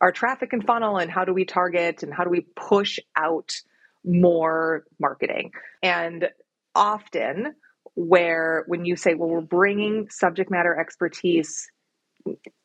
our 0.00 0.12
traffic 0.12 0.52
and 0.52 0.64
funnel 0.66 0.98
and 0.98 1.10
how 1.10 1.24
do 1.24 1.32
we 1.32 1.44
target 1.44 2.02
and 2.02 2.12
how 2.12 2.24
do 2.24 2.30
we 2.30 2.46
push 2.56 2.98
out 3.16 3.52
more 4.04 4.84
marketing. 4.98 5.52
And 5.82 6.28
often 6.74 7.54
where 7.94 8.64
when 8.66 8.84
you 8.84 8.96
say 8.96 9.14
well 9.14 9.28
we're 9.28 9.40
bringing 9.40 10.08
subject 10.10 10.50
matter 10.50 10.78
expertise 10.78 11.68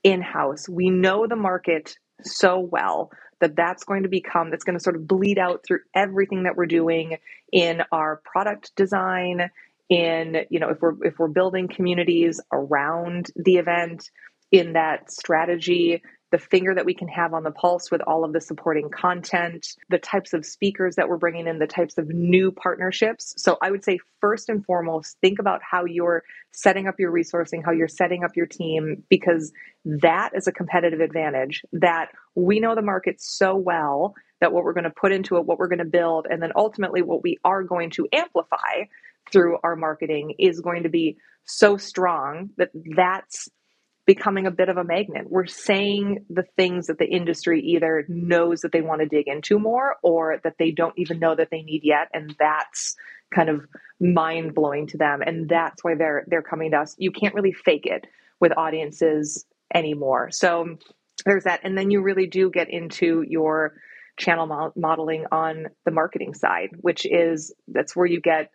in 0.03 0.21
house 0.21 0.67
we 0.67 0.89
know 0.89 1.27
the 1.27 1.35
market 1.35 1.95
so 2.23 2.59
well 2.59 3.11
that 3.39 3.55
that's 3.55 3.83
going 3.83 4.03
to 4.03 4.09
become 4.09 4.49
that's 4.49 4.63
going 4.63 4.77
to 4.77 4.83
sort 4.83 4.95
of 4.95 5.07
bleed 5.07 5.37
out 5.37 5.63
through 5.65 5.79
everything 5.95 6.43
that 6.43 6.55
we're 6.55 6.65
doing 6.65 7.17
in 7.51 7.81
our 7.91 8.21
product 8.25 8.71
design 8.75 9.51
in 9.89 10.37
you 10.49 10.59
know 10.59 10.69
if 10.69 10.81
we're 10.81 11.03
if 11.05 11.19
we're 11.19 11.27
building 11.27 11.67
communities 11.67 12.41
around 12.51 13.27
the 13.35 13.57
event 13.57 14.09
in 14.51 14.73
that 14.73 15.11
strategy 15.11 16.01
the 16.31 16.37
finger 16.37 16.75
that 16.75 16.85
we 16.85 16.93
can 16.93 17.07
have 17.07 17.33
on 17.33 17.43
the 17.43 17.51
pulse 17.51 17.89
with 17.89 18.01
all 18.01 18.23
of 18.23 18.33
the 18.33 18.41
supporting 18.41 18.89
content, 18.89 19.75
the 19.89 19.97
types 19.97 20.33
of 20.33 20.45
speakers 20.45 20.95
that 20.95 21.09
we're 21.09 21.17
bringing 21.17 21.47
in, 21.47 21.59
the 21.59 21.67
types 21.67 21.97
of 21.97 22.07
new 22.09 22.51
partnerships. 22.51 23.33
So 23.37 23.57
I 23.61 23.71
would 23.71 23.83
say, 23.83 23.99
first 24.21 24.49
and 24.49 24.63
foremost, 24.63 25.17
think 25.21 25.39
about 25.39 25.61
how 25.63 25.85
you're 25.85 26.23
setting 26.51 26.87
up 26.87 26.99
your 26.99 27.11
resourcing, 27.11 27.63
how 27.65 27.71
you're 27.71 27.87
setting 27.87 28.23
up 28.23 28.35
your 28.35 28.45
team, 28.45 29.03
because 29.09 29.51
that 29.85 30.31
is 30.35 30.47
a 30.47 30.51
competitive 30.51 30.99
advantage 30.99 31.63
that 31.73 32.09
we 32.35 32.59
know 32.59 32.75
the 32.75 32.81
market 32.81 33.19
so 33.19 33.55
well 33.55 34.13
that 34.41 34.53
what 34.53 34.63
we're 34.63 34.73
going 34.73 34.83
to 34.83 34.89
put 34.89 35.11
into 35.11 35.37
it, 35.37 35.45
what 35.45 35.57
we're 35.57 35.67
going 35.67 35.79
to 35.79 35.85
build, 35.85 36.27
and 36.29 36.41
then 36.41 36.51
ultimately 36.55 37.01
what 37.01 37.23
we 37.23 37.37
are 37.43 37.63
going 37.63 37.89
to 37.89 38.07
amplify 38.13 38.83
through 39.31 39.57
our 39.63 39.75
marketing 39.75 40.35
is 40.39 40.61
going 40.61 40.83
to 40.83 40.89
be 40.89 41.17
so 41.45 41.77
strong 41.77 42.49
that 42.57 42.69
that's 42.95 43.49
becoming 44.09 44.47
a 44.47 44.51
bit 44.51 44.69
of 44.69 44.77
a 44.77 44.83
magnet. 44.83 45.27
We're 45.29 45.45
saying 45.45 46.25
the 46.31 46.41
things 46.57 46.87
that 46.87 46.97
the 46.97 47.05
industry 47.05 47.61
either 47.61 48.05
knows 48.07 48.61
that 48.61 48.71
they 48.71 48.81
want 48.81 49.01
to 49.01 49.07
dig 49.07 49.27
into 49.27 49.59
more 49.59 49.97
or 50.01 50.39
that 50.43 50.55
they 50.57 50.71
don't 50.71 50.97
even 50.97 51.19
know 51.19 51.35
that 51.35 51.49
they 51.51 51.61
need 51.61 51.81
yet. 51.83 52.07
And 52.11 52.35
that's 52.39 52.95
kind 53.31 53.49
of 53.49 53.67
mind 53.99 54.55
blowing 54.55 54.87
to 54.87 54.97
them. 54.97 55.21
And 55.23 55.47
that's 55.47 55.83
why 55.83 55.93
they're 55.93 56.23
they're 56.25 56.41
coming 56.41 56.71
to 56.71 56.77
us. 56.77 56.95
You 56.97 57.11
can't 57.11 57.35
really 57.35 57.51
fake 57.51 57.85
it 57.85 58.07
with 58.39 58.51
audiences 58.57 59.45
anymore. 59.71 60.31
So 60.31 60.77
there's 61.23 61.43
that. 61.43 61.59
And 61.63 61.77
then 61.77 61.91
you 61.91 62.01
really 62.01 62.25
do 62.25 62.49
get 62.49 62.67
into 62.67 63.23
your 63.27 63.75
channel 64.17 64.47
mo- 64.47 64.73
modeling 64.75 65.25
on 65.31 65.67
the 65.85 65.91
marketing 65.91 66.33
side, 66.33 66.69
which 66.81 67.05
is 67.05 67.53
that's 67.67 67.95
where 67.95 68.07
you 68.07 68.21
get 68.21 68.49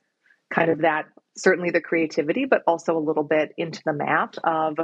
kind 0.52 0.72
of 0.72 0.80
that 0.80 1.04
certainly 1.36 1.70
the 1.70 1.80
creativity, 1.80 2.44
but 2.44 2.62
also 2.66 2.98
a 2.98 2.98
little 2.98 3.22
bit 3.22 3.52
into 3.56 3.82
the 3.86 3.92
math 3.92 4.34
of 4.42 4.78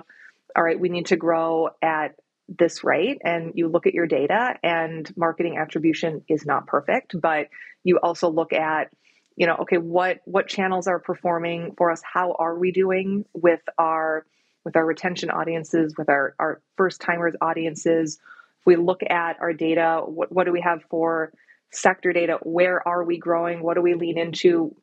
all 0.57 0.63
right, 0.63 0.79
we 0.79 0.89
need 0.89 1.07
to 1.07 1.17
grow 1.17 1.71
at 1.83 2.15
this 2.59 2.83
rate 2.83 3.19
and 3.25 3.53
you 3.55 3.69
look 3.69 3.87
at 3.87 3.95
your 3.95 4.07
data 4.07 4.55
and 4.63 5.13
marketing 5.17 5.57
attribution 5.57 6.23
is 6.29 6.45
not 6.45 6.67
perfect 6.67 7.15
but 7.21 7.47
you 7.85 7.99
also 8.03 8.29
look 8.29 8.53
at 8.53 8.91
you 9.37 9.47
know 9.47 9.55
okay 9.61 9.79
what 9.79 10.19
what 10.25 10.49
channels 10.49 10.89
are 10.89 10.99
performing 10.99 11.75
for 11.79 11.91
us? 11.91 12.03
How 12.03 12.35
are 12.39 12.59
we 12.59 12.73
doing 12.73 13.25
with 13.33 13.61
our 13.79 14.27
with 14.65 14.77
our 14.77 14.85
retention 14.85 15.31
audiences 15.31 15.95
with 15.97 16.09
our 16.09 16.35
our 16.39 16.61
first 16.77 17.01
timers 17.01 17.35
audiences? 17.41 18.19
If 18.61 18.67
we 18.67 18.77
look 18.77 19.03
at 19.09 19.37
our 19.41 19.53
data 19.53 20.03
what, 20.05 20.33
what 20.33 20.45
do 20.45 20.53
we 20.53 20.61
have 20.61 20.83
for 20.91 21.33
sector 21.71 22.13
data? 22.13 22.39
Where 22.43 22.87
are 22.87 23.05
we 23.05 23.17
growing? 23.17 23.63
What 23.63 23.75
do 23.75 23.83
we 23.83 23.95
lean 23.95 24.19
into 24.19 24.75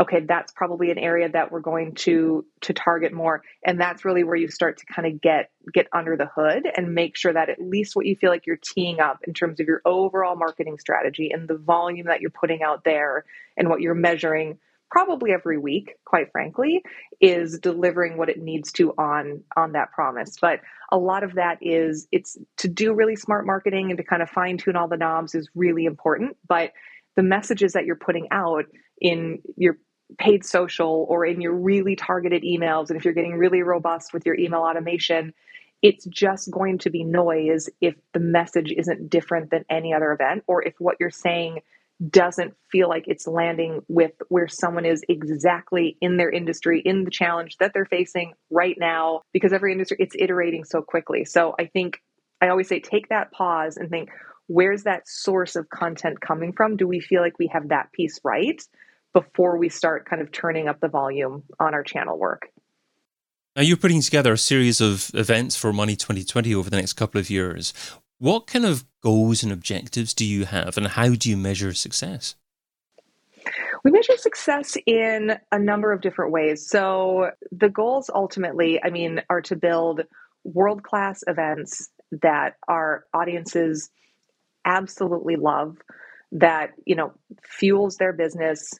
okay 0.00 0.20
that's 0.20 0.52
probably 0.52 0.90
an 0.90 0.98
area 0.98 1.28
that 1.28 1.50
we're 1.50 1.60
going 1.60 1.94
to 1.94 2.44
to 2.60 2.72
target 2.72 3.12
more. 3.12 3.42
And 3.64 3.80
that's 3.80 4.04
really 4.04 4.24
where 4.24 4.36
you 4.36 4.48
start 4.48 4.78
to 4.78 4.86
kind 4.86 5.06
of 5.06 5.20
get 5.20 5.50
get 5.72 5.86
under 5.92 6.16
the 6.16 6.26
hood 6.26 6.66
and 6.76 6.94
make 6.94 7.16
sure 7.16 7.32
that 7.32 7.48
at 7.48 7.60
least 7.60 7.96
what 7.96 8.06
you 8.06 8.16
feel 8.16 8.30
like 8.30 8.46
you're 8.46 8.60
teeing 8.62 9.00
up 9.00 9.20
in 9.26 9.34
terms 9.34 9.60
of 9.60 9.66
your 9.66 9.82
overall 9.84 10.36
marketing 10.36 10.78
strategy 10.78 11.30
and 11.32 11.48
the 11.48 11.56
volume 11.58 12.06
that 12.06 12.20
you're 12.20 12.30
putting 12.30 12.62
out 12.62 12.84
there 12.84 13.24
and 13.56 13.68
what 13.68 13.80
you're 13.80 13.94
measuring 13.94 14.58
probably 14.90 15.32
every 15.32 15.58
week 15.58 15.96
quite 16.04 16.32
frankly 16.32 16.82
is 17.20 17.58
delivering 17.58 18.16
what 18.16 18.28
it 18.28 18.40
needs 18.40 18.72
to 18.72 18.92
on 18.92 19.42
on 19.56 19.72
that 19.72 19.92
promise. 19.92 20.36
But 20.40 20.60
a 20.90 20.98
lot 20.98 21.24
of 21.24 21.34
that 21.34 21.58
is 21.60 22.08
it's 22.12 22.38
to 22.58 22.68
do 22.68 22.94
really 22.94 23.16
smart 23.16 23.46
marketing 23.46 23.90
and 23.90 23.98
to 23.98 24.04
kind 24.04 24.22
of 24.22 24.30
fine 24.30 24.56
tune 24.58 24.76
all 24.76 24.88
the 24.88 24.96
knobs 24.96 25.34
is 25.34 25.48
really 25.54 25.84
important. 25.84 26.36
But 26.48 26.72
the 27.16 27.22
messages 27.22 27.72
that 27.72 27.84
you're 27.84 27.96
putting 27.96 28.28
out 28.30 28.64
in 29.00 29.40
your 29.56 29.76
paid 30.18 30.44
social 30.44 31.06
or 31.08 31.26
in 31.26 31.40
your 31.40 31.54
really 31.54 31.96
targeted 31.96 32.42
emails, 32.42 32.88
and 32.88 32.98
if 32.98 33.04
you're 33.04 33.14
getting 33.14 33.36
really 33.36 33.62
robust 33.62 34.12
with 34.12 34.24
your 34.24 34.38
email 34.38 34.60
automation, 34.60 35.34
it's 35.82 36.04
just 36.06 36.50
going 36.50 36.78
to 36.78 36.90
be 36.90 37.04
noise 37.04 37.68
if 37.80 37.94
the 38.12 38.20
message 38.20 38.72
isn't 38.76 39.10
different 39.10 39.50
than 39.50 39.64
any 39.70 39.92
other 39.92 40.12
event, 40.12 40.42
or 40.46 40.62
if 40.62 40.74
what 40.78 40.96
you're 40.98 41.10
saying 41.10 41.60
doesn't 42.10 42.54
feel 42.70 42.88
like 42.88 43.04
it's 43.06 43.26
landing 43.26 43.80
with 43.88 44.12
where 44.28 44.46
someone 44.48 44.84
is 44.84 45.02
exactly 45.08 45.96
in 46.00 46.16
their 46.16 46.30
industry, 46.30 46.80
in 46.84 47.04
the 47.04 47.10
challenge 47.10 47.56
that 47.58 47.72
they're 47.74 47.84
facing 47.84 48.32
right 48.50 48.76
now, 48.78 49.20
because 49.32 49.52
every 49.52 49.72
industry, 49.72 49.96
it's 50.00 50.14
iterating 50.18 50.64
so 50.64 50.80
quickly. 50.80 51.24
So 51.24 51.54
I 51.58 51.66
think 51.66 52.00
I 52.40 52.48
always 52.48 52.68
say 52.68 52.78
take 52.80 53.08
that 53.08 53.32
pause 53.32 53.76
and 53.76 53.90
think, 53.90 54.10
where's 54.46 54.84
that 54.84 55.08
source 55.08 55.56
of 55.56 55.68
content 55.70 56.20
coming 56.20 56.52
from? 56.52 56.76
Do 56.76 56.86
we 56.86 57.00
feel 57.00 57.20
like 57.20 57.38
we 57.38 57.48
have 57.48 57.68
that 57.68 57.90
piece 57.92 58.20
right? 58.22 58.62
Before 59.18 59.56
we 59.56 59.68
start 59.68 60.08
kind 60.08 60.22
of 60.22 60.30
turning 60.30 60.68
up 60.68 60.78
the 60.78 60.86
volume 60.86 61.42
on 61.58 61.74
our 61.74 61.82
channel 61.82 62.16
work. 62.16 62.50
Now, 63.56 63.62
you're 63.62 63.76
putting 63.76 64.00
together 64.00 64.32
a 64.34 64.38
series 64.38 64.80
of 64.80 65.10
events 65.12 65.56
for 65.56 65.72
Money20/20 65.72 66.54
over 66.54 66.70
the 66.70 66.76
next 66.76 66.92
couple 66.92 67.20
of 67.20 67.28
years. 67.28 67.74
What 68.18 68.46
kind 68.46 68.64
of 68.64 68.84
goals 69.00 69.42
and 69.42 69.50
objectives 69.50 70.14
do 70.14 70.24
you 70.24 70.44
have, 70.44 70.76
and 70.76 70.86
how 70.86 71.08
do 71.16 71.28
you 71.28 71.36
measure 71.36 71.74
success? 71.74 72.36
We 73.82 73.90
measure 73.90 74.16
success 74.18 74.76
in 74.86 75.36
a 75.50 75.58
number 75.58 75.90
of 75.90 76.00
different 76.00 76.30
ways. 76.30 76.68
So, 76.68 77.32
the 77.50 77.68
goals 77.68 78.10
ultimately, 78.14 78.80
I 78.84 78.90
mean, 78.90 79.22
are 79.28 79.42
to 79.42 79.56
build 79.56 80.02
world 80.44 80.84
class 80.84 81.24
events 81.26 81.90
that 82.22 82.54
our 82.68 83.04
audiences 83.12 83.90
absolutely 84.64 85.34
love, 85.34 85.76
that, 86.30 86.74
you 86.84 86.94
know, 86.94 87.14
fuels 87.42 87.96
their 87.96 88.12
business, 88.12 88.78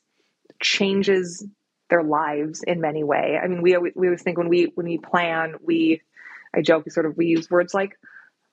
changes 0.61 1.47
their 1.91 2.03
lives 2.03 2.63
in 2.63 2.81
many 2.81 3.03
way. 3.03 3.39
I 3.43 3.47
mean, 3.47 3.63
we 3.63 3.75
always, 3.75 3.93
we 3.97 4.09
always 4.09 4.23
think 4.23 4.39
when 4.39 4.49
we 4.49 4.73
when 4.75 4.87
we 4.87 4.99
plan, 4.99 5.55
we 5.63 6.03
I 6.55 6.63
joke 6.63 6.85
we 6.85 6.91
sort 6.91 7.07
of 7.07 7.17
we 7.17 7.27
use 7.27 7.51
words 7.51 7.75
like 7.75 7.99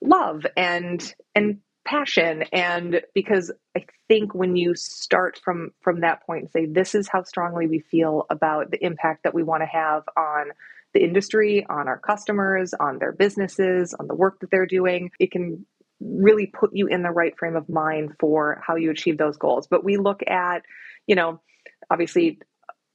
love 0.02 0.46
and 0.56 1.14
and 1.34 1.60
passion 1.86 2.44
and 2.52 3.02
because 3.14 3.52
I 3.78 3.86
think 4.08 4.34
when 4.34 4.56
you 4.56 4.74
start 4.76 5.40
from 5.44 5.72
from 5.82 6.02
that 6.02 6.26
point 6.26 6.44
and 6.44 6.52
say 6.52 6.66
this 6.66 6.96
is 6.96 7.08
how 7.08 7.24
strongly 7.24 7.68
we 7.68 7.80
feel 7.80 8.26
about 8.30 8.72
the 8.72 8.84
impact 8.84 9.24
that 9.24 9.36
we 9.36 9.44
want 9.44 9.62
to 9.62 9.68
have 9.68 10.04
on 10.18 10.48
the 10.94 11.04
industry, 11.04 11.66
on 11.70 11.88
our 11.88 12.00
customers, 12.00 12.74
on 12.80 12.98
their 12.98 13.12
businesses, 13.12 13.94
on 13.94 14.08
the 14.08 14.16
work 14.16 14.40
that 14.40 14.50
they're 14.50 14.66
doing, 14.66 15.12
it 15.20 15.30
can 15.30 15.66
really 16.00 16.48
put 16.48 16.72
you 16.74 16.88
in 16.88 17.04
the 17.04 17.12
right 17.12 17.38
frame 17.38 17.56
of 17.56 17.70
mind 17.70 18.14
for 18.20 18.62
how 18.66 18.76
you 18.76 18.90
achieve 18.92 19.18
those 19.18 19.38
goals. 19.38 19.68
But 19.68 19.84
we 19.84 19.98
look 19.98 20.22
at, 20.26 20.64
you 21.06 21.16
know, 21.16 21.42
obviously 21.90 22.40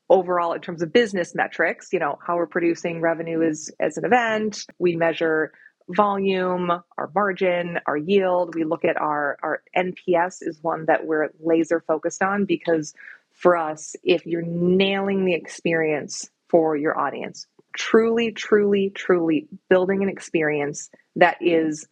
overall 0.08 0.52
in 0.52 0.60
terms 0.60 0.82
of 0.82 0.92
business 0.92 1.34
metrics 1.34 1.92
you 1.92 1.98
know 1.98 2.18
how 2.26 2.36
we're 2.36 2.46
producing 2.46 3.00
revenue 3.00 3.40
is 3.42 3.72
as 3.80 3.96
an 3.96 4.04
event. 4.04 4.66
We 4.78 4.96
measure 4.96 5.52
volume 5.88 6.70
our 6.70 7.10
margin 7.14 7.78
our 7.86 7.96
yield. 7.96 8.54
We 8.54 8.64
look 8.64 8.84
at 8.84 8.96
our 8.96 9.38
our 9.42 9.62
nps 9.76 10.38
is 10.40 10.58
one 10.62 10.86
that 10.86 11.06
we're 11.06 11.30
laser 11.40 11.80
focused 11.80 12.22
on 12.22 12.44
because 12.44 12.94
for 13.32 13.56
us 13.56 13.96
if 14.02 14.26
you're 14.26 14.42
nailing 14.42 15.24
the 15.24 15.34
experience 15.34 16.30
for 16.48 16.76
your 16.76 16.98
audience 16.98 17.46
truly 17.76 18.32
truly 18.32 18.90
truly 18.90 19.48
building 19.68 20.02
an 20.02 20.08
experience 20.08 20.90
that 21.16 21.36
is 21.40 21.86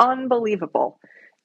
unbelievable 0.00 0.98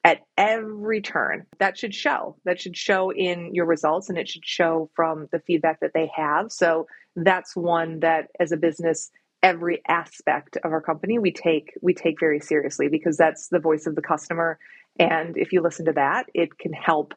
at 0.04 0.22
every 0.38 1.02
turn. 1.02 1.46
That 1.60 1.78
should 1.78 1.94
show. 1.94 2.38
That 2.46 2.60
should 2.60 2.78
show 2.78 3.12
in 3.12 3.54
your 3.54 3.66
results 3.66 4.10
and 4.10 4.18
it 4.18 4.30
should 4.30 4.46
show 4.46 4.90
from 4.96 5.28
the 5.32 5.40
feedback 5.40 5.82
that 5.82 5.92
they 5.94 6.10
have. 6.16 6.52
So 6.52 6.88
that's 7.16 7.56
one 7.56 8.00
that 8.00 8.28
as 8.40 8.52
a 8.52 8.58
business 8.58 9.12
every 9.42 9.82
aspect 9.88 10.58
of 10.64 10.72
our 10.72 10.82
company 10.82 11.18
we 11.18 11.32
take 11.32 11.72
we 11.82 11.94
take 11.94 12.20
very 12.20 12.40
seriously 12.40 12.90
because 12.90 13.16
that's 13.16 13.48
the 13.48 13.60
voice 13.60 13.88
of 13.88 13.96
the 13.96 14.02
customer 14.02 14.60
and 15.00 15.38
if 15.38 15.54
you 15.54 15.62
listen 15.62 15.86
to 15.86 15.94
that 15.94 16.26
it 16.34 16.58
can 16.58 16.74
help 16.74 17.14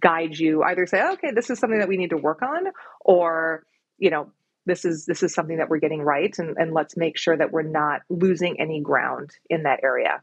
guide 0.00 0.38
you 0.38 0.62
either 0.62 0.86
say 0.86 1.02
okay 1.02 1.32
this 1.32 1.50
is 1.50 1.58
something 1.58 1.80
that 1.80 1.88
we 1.88 1.96
need 1.96 2.10
to 2.10 2.16
work 2.16 2.42
on 2.42 2.66
or 3.00 3.64
you 3.98 4.08
know 4.08 4.30
this 4.66 4.84
is 4.84 5.04
this 5.06 5.22
is 5.24 5.34
something 5.34 5.58
that 5.58 5.68
we're 5.68 5.78
getting 5.78 6.00
right 6.00 6.38
and, 6.38 6.56
and 6.58 6.72
let's 6.72 6.96
make 6.96 7.18
sure 7.18 7.36
that 7.36 7.50
we're 7.50 7.62
not 7.62 8.02
losing 8.08 8.60
any 8.60 8.80
ground 8.80 9.30
in 9.50 9.64
that 9.64 9.80
area 9.82 10.22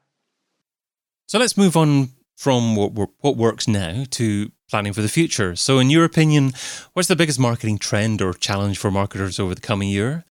so 1.32 1.40
let's 1.40 1.56
move 1.56 1.78
on 1.78 2.10
from 2.36 2.76
what, 2.76 2.92
what 3.22 3.38
works 3.38 3.66
now 3.66 4.04
to 4.10 4.52
planning 4.70 4.92
for 4.92 5.02
the 5.02 5.08
future. 5.08 5.56
So, 5.56 5.80
in 5.80 5.90
your 5.90 6.04
opinion, 6.04 6.52
what's 6.92 7.08
the 7.08 7.16
biggest 7.16 7.40
marketing 7.40 7.78
trend 7.78 8.22
or 8.22 8.34
challenge 8.34 8.78
for 8.78 8.92
marketers 8.92 9.40
over 9.40 9.56
the 9.56 9.62
coming 9.62 9.88
year? 9.88 10.26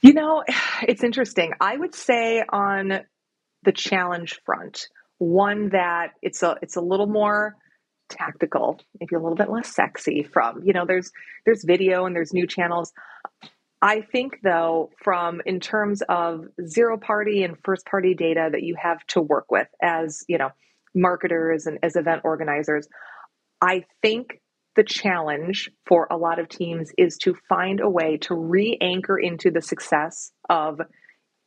You 0.00 0.14
know, 0.14 0.44
it's 0.88 1.04
interesting. 1.04 1.52
I 1.60 1.76
would 1.76 1.94
say 1.94 2.42
on 2.48 3.00
the 3.64 3.72
challenge 3.72 4.40
front, 4.46 4.88
one 5.18 5.68
that 5.72 6.12
it's 6.22 6.42
a 6.42 6.56
it's 6.62 6.76
a 6.76 6.80
little 6.80 7.06
more 7.06 7.54
tactical, 8.08 8.80
maybe 8.98 9.14
a 9.14 9.20
little 9.20 9.36
bit 9.36 9.50
less 9.50 9.74
sexy 9.74 10.22
from. 10.22 10.62
You 10.64 10.72
know, 10.72 10.86
there's 10.86 11.12
there's 11.44 11.64
video 11.64 12.06
and 12.06 12.16
there's 12.16 12.32
new 12.32 12.46
channels. 12.46 12.94
I 13.84 14.00
think, 14.00 14.38
though, 14.44 14.90
from 15.02 15.42
in 15.44 15.58
terms 15.58 16.02
of 16.08 16.44
zero 16.64 16.96
party 16.98 17.42
and 17.42 17.56
first 17.64 17.84
party 17.84 18.14
data 18.14 18.48
that 18.52 18.62
you 18.62 18.76
have 18.80 19.04
to 19.08 19.20
work 19.20 19.50
with 19.50 19.66
as, 19.82 20.24
you 20.28 20.38
know, 20.38 20.50
marketers 20.94 21.66
and 21.66 21.80
as 21.82 21.96
event 21.96 22.22
organizers. 22.22 22.86
I 23.60 23.84
think 24.00 24.40
the 24.76 24.84
challenge 24.84 25.68
for 25.86 26.06
a 26.10 26.16
lot 26.16 26.38
of 26.38 26.48
teams 26.48 26.92
is 26.96 27.18
to 27.18 27.34
find 27.48 27.80
a 27.80 27.90
way 27.90 28.18
to 28.18 28.34
re 28.34 28.78
anchor 28.80 29.18
into 29.18 29.50
the 29.50 29.60
success 29.60 30.30
of 30.48 30.80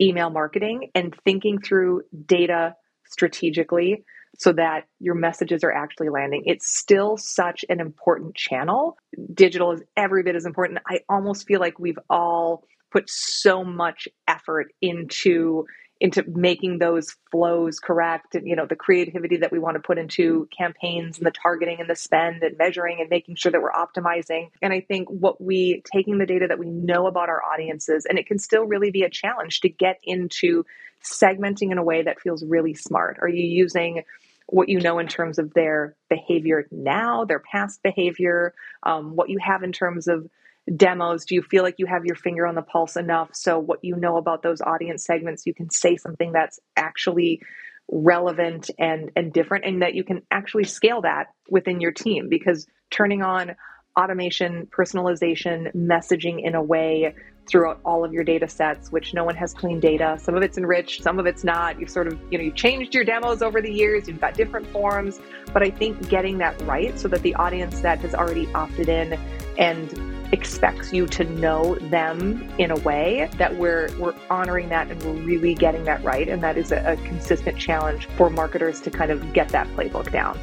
email 0.01 0.29
marketing 0.29 0.89
and 0.93 1.15
thinking 1.23 1.59
through 1.59 2.01
data 2.25 2.75
strategically 3.05 4.03
so 4.37 4.51
that 4.53 4.85
your 4.99 5.15
messages 5.15 5.63
are 5.63 5.71
actually 5.71 6.09
landing. 6.09 6.43
It's 6.45 6.67
still 6.67 7.17
such 7.17 7.63
an 7.69 7.79
important 7.79 8.35
channel. 8.35 8.97
Digital 9.33 9.71
is 9.71 9.81
every 9.95 10.23
bit 10.23 10.35
as 10.35 10.45
important. 10.45 10.79
I 10.87 10.99
almost 11.09 11.47
feel 11.47 11.59
like 11.59 11.79
we've 11.79 11.99
all 12.09 12.63
put 12.91 13.09
so 13.09 13.63
much 13.63 14.07
effort 14.27 14.67
into 14.81 15.65
into 16.01 16.23
making 16.27 16.79
those 16.79 17.15
flows 17.31 17.79
correct 17.79 18.35
and 18.35 18.47
you 18.47 18.55
know 18.55 18.65
the 18.65 18.75
creativity 18.75 19.37
that 19.37 19.51
we 19.51 19.59
want 19.59 19.75
to 19.75 19.79
put 19.79 19.97
into 19.97 20.47
campaigns 20.55 21.17
and 21.17 21.25
the 21.25 21.31
targeting 21.31 21.77
and 21.79 21.89
the 21.89 21.95
spend 21.95 22.43
and 22.43 22.57
measuring 22.57 22.97
and 22.99 23.09
making 23.09 23.35
sure 23.35 23.51
that 23.51 23.61
we're 23.61 23.71
optimizing 23.71 24.49
and 24.61 24.73
i 24.73 24.81
think 24.81 25.07
what 25.09 25.41
we 25.41 25.81
taking 25.93 26.17
the 26.17 26.25
data 26.25 26.47
that 26.47 26.59
we 26.59 26.69
know 26.69 27.07
about 27.07 27.29
our 27.29 27.41
audiences 27.43 28.05
and 28.09 28.19
it 28.19 28.27
can 28.27 28.37
still 28.37 28.65
really 28.65 28.91
be 28.91 29.03
a 29.03 29.09
challenge 29.09 29.61
to 29.61 29.69
get 29.69 29.97
into 30.03 30.65
segmenting 31.05 31.71
in 31.71 31.77
a 31.77 31.83
way 31.83 32.01
that 32.03 32.19
feels 32.19 32.43
really 32.43 32.73
smart? 32.73 33.17
Are 33.21 33.29
you 33.29 33.43
using 33.43 34.03
what 34.47 34.69
you 34.69 34.79
know 34.79 34.99
in 34.99 35.07
terms 35.07 35.39
of 35.39 35.53
their 35.53 35.95
behavior 36.09 36.67
now 36.71 37.25
their 37.25 37.39
past 37.51 37.81
behavior 37.81 38.53
um, 38.83 39.15
what 39.15 39.29
you 39.29 39.39
have 39.39 39.63
in 39.63 39.71
terms 39.71 40.07
of 40.07 40.27
demos? 40.75 41.25
Do 41.25 41.35
you 41.35 41.41
feel 41.41 41.63
like 41.63 41.75
you 41.77 41.85
have 41.85 42.05
your 42.05 42.15
finger 42.15 42.45
on 42.45 42.55
the 42.55 42.61
pulse 42.61 42.95
enough 42.95 43.29
so 43.33 43.59
what 43.59 43.83
you 43.83 43.95
know 43.95 44.17
about 44.17 44.43
those 44.43 44.61
audience 44.61 45.05
segments 45.05 45.45
you 45.45 45.53
can 45.53 45.69
say 45.69 45.95
something 45.95 46.31
that's 46.31 46.59
actually 46.75 47.41
relevant 47.87 48.71
and 48.79 49.11
and 49.15 49.31
different 49.31 49.63
and 49.63 49.83
that 49.83 49.93
you 49.93 50.03
can 50.03 50.23
actually 50.31 50.63
scale 50.63 51.01
that 51.01 51.27
within 51.49 51.81
your 51.81 51.91
team? 51.91 52.29
Because 52.29 52.67
turning 52.89 53.21
on 53.21 53.55
automation 53.97 54.67
personalization 54.67 55.73
messaging 55.75 56.43
in 56.43 56.55
a 56.55 56.61
way 56.61 57.13
throughout 57.47 57.79
all 57.85 58.03
of 58.03 58.11
your 58.11 58.23
data 58.23 58.47
sets 58.47 58.91
which 58.91 59.13
no 59.13 59.23
one 59.23 59.35
has 59.35 59.53
clean 59.53 59.79
data. 59.79 60.17
Some 60.19 60.35
of 60.35 60.43
it's 60.43 60.57
enriched 60.57 61.03
some 61.03 61.19
of 61.19 61.25
it's 61.25 61.43
not. 61.43 61.79
You've 61.79 61.89
sort 61.89 62.07
of 62.07 62.19
you 62.31 62.37
know 62.37 62.43
you've 62.43 62.55
changed 62.55 62.93
your 62.93 63.03
demos 63.03 63.41
over 63.41 63.61
the 63.61 63.71
years. 63.71 64.07
You've 64.07 64.21
got 64.21 64.33
different 64.33 64.67
forms. 64.67 65.19
But 65.53 65.63
i 65.63 65.69
think 65.69 66.09
getting 66.09 66.37
that 66.39 66.59
right 66.63 66.99
so 66.99 67.07
that 67.07 67.21
the 67.21 67.35
audience 67.35 67.79
that 67.81 67.99
has 67.99 68.13
already 68.13 68.47
opted 68.53 68.89
in 68.89 69.13
and 69.57 70.15
expects 70.33 70.91
you 70.91 71.05
to 71.07 71.23
know 71.23 71.75
them 71.75 72.49
in 72.57 72.71
a 72.71 72.75
way 72.77 73.29
that 73.37 73.55
we're 73.57 73.89
we're 73.97 74.15
honoring 74.29 74.69
that 74.69 74.89
and 74.89 75.01
we're 75.03 75.23
really 75.23 75.53
getting 75.53 75.83
that 75.85 76.03
right. 76.03 76.27
And 76.27 76.43
that 76.43 76.57
is 76.57 76.71
a, 76.71 76.83
a 76.85 76.95
consistent 77.07 77.57
challenge 77.57 78.07
for 78.17 78.29
marketers 78.29 78.81
to 78.81 78.91
kind 78.91 79.11
of 79.11 79.33
get 79.33 79.49
that 79.49 79.67
playbook 79.69 80.11
down 80.11 80.37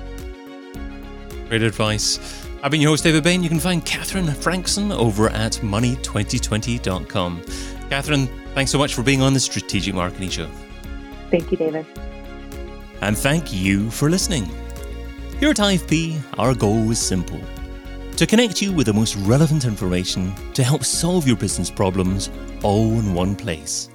great 1.48 1.62
advice 1.62 2.18
I've 2.64 2.70
been 2.70 2.80
your 2.80 2.90
host, 2.90 3.02
David 3.02 3.24
Bain. 3.24 3.42
You 3.42 3.48
can 3.48 3.58
find 3.58 3.84
Kathryn 3.84 4.32
Frankson 4.36 4.92
over 4.92 5.28
at 5.30 5.54
money2020.com. 5.54 7.42
Kathryn, 7.90 8.28
thanks 8.54 8.70
so 8.70 8.78
much 8.78 8.94
for 8.94 9.02
being 9.02 9.20
on 9.20 9.34
the 9.34 9.40
Strategic 9.40 9.94
Marketing 9.94 10.28
Show. 10.28 10.48
Thank 11.32 11.50
you, 11.50 11.56
David. 11.56 11.84
And 13.00 13.18
thank 13.18 13.52
you 13.52 13.90
for 13.90 14.08
listening. 14.08 14.48
Here 15.40 15.50
at 15.50 15.56
IFP, 15.56 16.22
our 16.38 16.54
goal 16.54 16.88
is 16.92 17.00
simple 17.00 17.40
to 18.16 18.26
connect 18.26 18.62
you 18.62 18.72
with 18.72 18.86
the 18.86 18.92
most 18.92 19.16
relevant 19.16 19.64
information 19.64 20.32
to 20.52 20.62
help 20.62 20.84
solve 20.84 21.26
your 21.26 21.36
business 21.36 21.68
problems 21.68 22.30
all 22.62 22.92
in 22.92 23.12
one 23.12 23.34
place. 23.34 23.90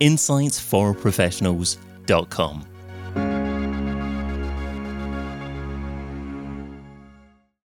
InsightsForProfessionals.com. 0.00 2.66